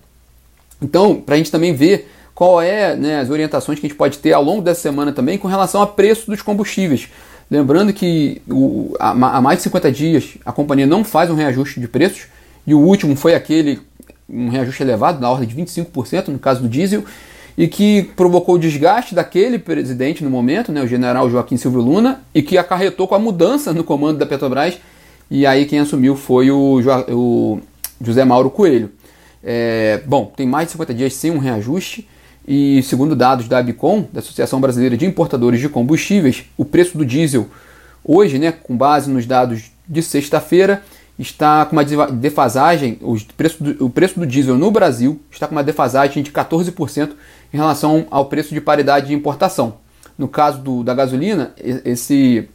Então, 0.81 1.15
para 1.15 1.35
a 1.35 1.37
gente 1.37 1.51
também 1.51 1.73
ver 1.73 2.09
qual 2.33 2.61
é 2.61 2.95
né, 2.95 3.19
as 3.19 3.29
orientações 3.29 3.79
que 3.79 3.85
a 3.85 3.89
gente 3.89 3.97
pode 3.97 4.17
ter 4.17 4.33
ao 4.33 4.43
longo 4.43 4.61
dessa 4.61 4.81
semana 4.81 5.11
também 5.11 5.37
com 5.37 5.47
relação 5.47 5.81
a 5.81 5.87
preço 5.87 6.27
dos 6.27 6.41
combustíveis. 6.41 7.09
Lembrando 7.51 7.91
que 7.91 8.41
o, 8.49 8.95
há 8.97 9.41
mais 9.41 9.57
de 9.57 9.63
50 9.63 9.91
dias 9.91 10.37
a 10.45 10.53
companhia 10.53 10.87
não 10.87 11.03
faz 11.03 11.29
um 11.29 11.35
reajuste 11.35 11.81
de 11.81 11.87
preços, 11.89 12.27
e 12.65 12.73
o 12.73 12.79
último 12.79 13.13
foi 13.13 13.35
aquele, 13.35 13.81
um 14.29 14.47
reajuste 14.47 14.81
elevado, 14.81 15.19
na 15.19 15.29
ordem 15.29 15.45
de 15.45 15.53
25% 15.53 16.29
no 16.29 16.39
caso 16.39 16.61
do 16.61 16.69
diesel, 16.69 17.03
e 17.57 17.67
que 17.67 18.03
provocou 18.15 18.55
o 18.55 18.57
desgaste 18.57 19.13
daquele 19.13 19.59
presidente 19.59 20.23
no 20.23 20.29
momento, 20.29 20.71
né, 20.71 20.81
o 20.81 20.87
general 20.87 21.29
Joaquim 21.29 21.57
Silvio 21.57 21.81
Luna, 21.81 22.21
e 22.33 22.41
que 22.41 22.57
acarretou 22.57 23.05
com 23.05 23.15
a 23.15 23.19
mudança 23.19 23.73
no 23.73 23.83
comando 23.83 24.17
da 24.17 24.25
Petrobras, 24.25 24.79
e 25.29 25.45
aí 25.45 25.65
quem 25.65 25.79
assumiu 25.79 26.15
foi 26.15 26.49
o, 26.49 26.79
o 27.09 27.59
José 27.99 28.23
Mauro 28.23 28.49
Coelho. 28.49 28.91
É, 29.43 30.01
bom, 30.05 30.31
tem 30.37 30.47
mais 30.47 30.67
de 30.67 30.71
50 30.71 30.93
dias 30.93 31.13
sem 31.15 31.31
um 31.31 31.37
reajuste, 31.37 32.07
e 32.47 32.81
segundo 32.83 33.15
dados 33.15 33.47
da 33.47 33.59
Abicom, 33.59 34.07
da 34.11 34.19
Associação 34.19 34.59
Brasileira 34.59 34.97
de 34.97 35.05
Importadores 35.05 35.59
de 35.59 35.69
Combustíveis, 35.69 36.45
o 36.57 36.65
preço 36.65 36.97
do 36.97 37.05
diesel 37.05 37.47
hoje, 38.03 38.39
né, 38.39 38.51
com 38.51 38.75
base 38.75 39.09
nos 39.09 39.25
dados 39.25 39.71
de 39.87 40.01
sexta-feira, 40.01 40.81
está 41.19 41.65
com 41.65 41.75
uma 41.75 41.83
defasagem, 41.83 42.97
o 43.01 43.15
preço, 43.37 43.63
do, 43.63 43.85
o 43.85 43.89
preço 43.89 44.19
do 44.19 44.25
diesel 44.25 44.57
no 44.57 44.71
Brasil 44.71 45.21
está 45.29 45.47
com 45.47 45.53
uma 45.53 45.63
defasagem 45.63 46.23
de 46.23 46.31
14% 46.31 47.11
em 47.53 47.57
relação 47.57 48.07
ao 48.09 48.25
preço 48.25 48.53
de 48.53 48.61
paridade 48.61 49.07
de 49.07 49.13
importação. 49.13 49.75
No 50.17 50.27
caso 50.27 50.59
do, 50.59 50.83
da 50.83 50.93
gasolina, 50.93 51.53
esse, 51.57 52.47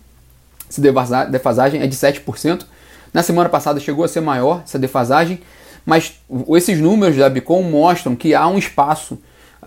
essa 0.69 1.26
defasagem 1.26 1.81
é 1.81 1.87
de 1.87 1.97
7%. 1.97 2.64
Na 3.12 3.23
semana 3.23 3.49
passada 3.49 3.78
chegou 3.78 4.05
a 4.05 4.09
ser 4.09 4.21
maior 4.21 4.62
essa 4.64 4.78
defasagem, 4.78 5.40
mas 5.85 6.14
esses 6.57 6.81
números 6.81 7.16
da 7.16 7.26
Abicom 7.26 7.62
mostram 7.62 8.16
que 8.16 8.34
há 8.34 8.47
um 8.49 8.58
espaço 8.58 9.19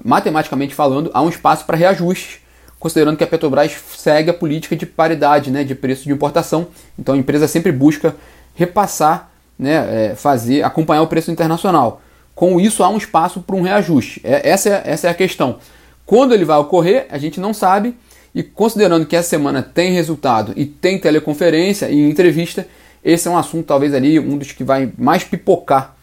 matematicamente 0.03 0.73
falando, 0.73 1.09
há 1.13 1.21
um 1.21 1.29
espaço 1.29 1.65
para 1.65 1.77
reajuste, 1.77 2.41
considerando 2.79 3.17
que 3.17 3.23
a 3.23 3.27
Petrobras 3.27 3.75
segue 3.97 4.29
a 4.29 4.33
política 4.33 4.75
de 4.75 4.85
paridade 4.85 5.51
né, 5.51 5.63
de 5.63 5.75
preço 5.75 6.03
de 6.03 6.11
importação. 6.11 6.67
Então 6.97 7.15
a 7.15 7.17
empresa 7.17 7.47
sempre 7.47 7.71
busca 7.71 8.15
repassar, 8.55 9.29
né, 9.57 10.11
é, 10.11 10.15
fazer, 10.15 10.63
acompanhar 10.63 11.01
o 11.01 11.07
preço 11.07 11.31
internacional. 11.31 12.01
Com 12.33 12.59
isso 12.59 12.83
há 12.83 12.89
um 12.89 12.97
espaço 12.97 13.41
para 13.41 13.55
um 13.55 13.61
reajuste. 13.61 14.21
É, 14.23 14.49
essa, 14.49 14.69
é, 14.69 14.81
essa 14.85 15.07
é 15.07 15.09
a 15.09 15.13
questão. 15.13 15.57
Quando 16.05 16.33
ele 16.33 16.45
vai 16.45 16.57
ocorrer, 16.57 17.05
a 17.09 17.17
gente 17.17 17.39
não 17.39 17.53
sabe. 17.53 17.95
E 18.33 18.43
considerando 18.43 19.05
que 19.05 19.15
essa 19.15 19.29
semana 19.29 19.61
tem 19.61 19.91
resultado 19.91 20.53
e 20.55 20.65
tem 20.65 20.99
teleconferência 20.99 21.89
e 21.89 22.09
entrevista, 22.09 22.65
esse 23.03 23.27
é 23.27 23.31
um 23.31 23.37
assunto 23.37 23.65
talvez 23.65 23.93
ali 23.93 24.19
um 24.19 24.37
dos 24.37 24.51
que 24.51 24.63
vai 24.63 24.91
mais 24.97 25.23
pipocar 25.23 25.95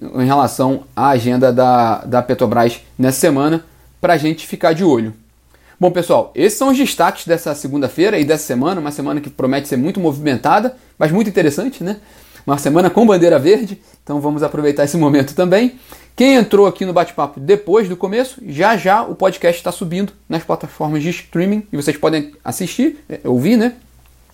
em 0.00 0.26
relação 0.26 0.84
à 0.94 1.08
agenda 1.08 1.52
da, 1.52 2.04
da 2.04 2.22
Petrobras 2.22 2.80
nessa 2.98 3.20
semana, 3.20 3.64
para 4.00 4.14
a 4.14 4.16
gente 4.16 4.46
ficar 4.46 4.72
de 4.72 4.84
olho. 4.84 5.14
Bom, 5.78 5.90
pessoal, 5.90 6.32
esses 6.34 6.58
são 6.58 6.70
os 6.70 6.76
destaques 6.76 7.26
dessa 7.26 7.54
segunda-feira 7.54 8.18
e 8.18 8.24
dessa 8.24 8.44
semana, 8.44 8.80
uma 8.80 8.90
semana 8.90 9.20
que 9.20 9.28
promete 9.28 9.68
ser 9.68 9.76
muito 9.76 10.00
movimentada, 10.00 10.76
mas 10.98 11.12
muito 11.12 11.28
interessante, 11.28 11.84
né? 11.84 11.98
Uma 12.46 12.56
semana 12.56 12.88
com 12.88 13.06
bandeira 13.06 13.38
verde, 13.38 13.80
então 14.02 14.20
vamos 14.20 14.42
aproveitar 14.42 14.84
esse 14.84 14.96
momento 14.96 15.34
também. 15.34 15.78
Quem 16.14 16.36
entrou 16.36 16.66
aqui 16.66 16.86
no 16.86 16.94
bate-papo 16.94 17.38
depois 17.38 17.88
do 17.88 17.96
começo, 17.96 18.40
já 18.46 18.74
já 18.76 19.02
o 19.02 19.14
podcast 19.14 19.60
está 19.60 19.70
subindo 19.70 20.14
nas 20.26 20.42
plataformas 20.42 21.02
de 21.02 21.10
streaming 21.10 21.66
e 21.70 21.76
vocês 21.76 21.96
podem 21.96 22.32
assistir, 22.42 23.04
é, 23.08 23.20
ouvir, 23.24 23.56
né? 23.58 23.74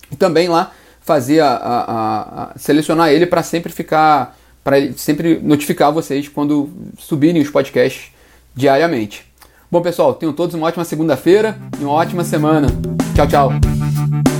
E 0.09 0.15
também 0.15 0.47
lá 0.47 0.71
fazer 1.01 1.41
a, 1.41 1.55
a, 1.55 2.43
a 2.43 2.57
selecionar 2.57 3.09
ele 3.09 3.25
para 3.25 3.43
sempre 3.43 3.73
ficar 3.73 4.37
para 4.63 4.93
sempre 4.93 5.39
notificar 5.41 5.91
vocês 5.91 6.27
quando 6.27 6.69
subirem 6.97 7.41
os 7.41 7.49
podcasts 7.49 8.11
diariamente. 8.55 9.25
Bom, 9.69 9.81
pessoal, 9.81 10.13
tenham 10.13 10.33
todos 10.33 10.55
uma 10.55 10.67
ótima 10.67 10.85
segunda-feira 10.85 11.59
e 11.79 11.83
uma 11.83 11.93
ótima 11.93 12.23
semana. 12.23 12.67
Tchau, 13.15 13.27
tchau. 13.27 14.32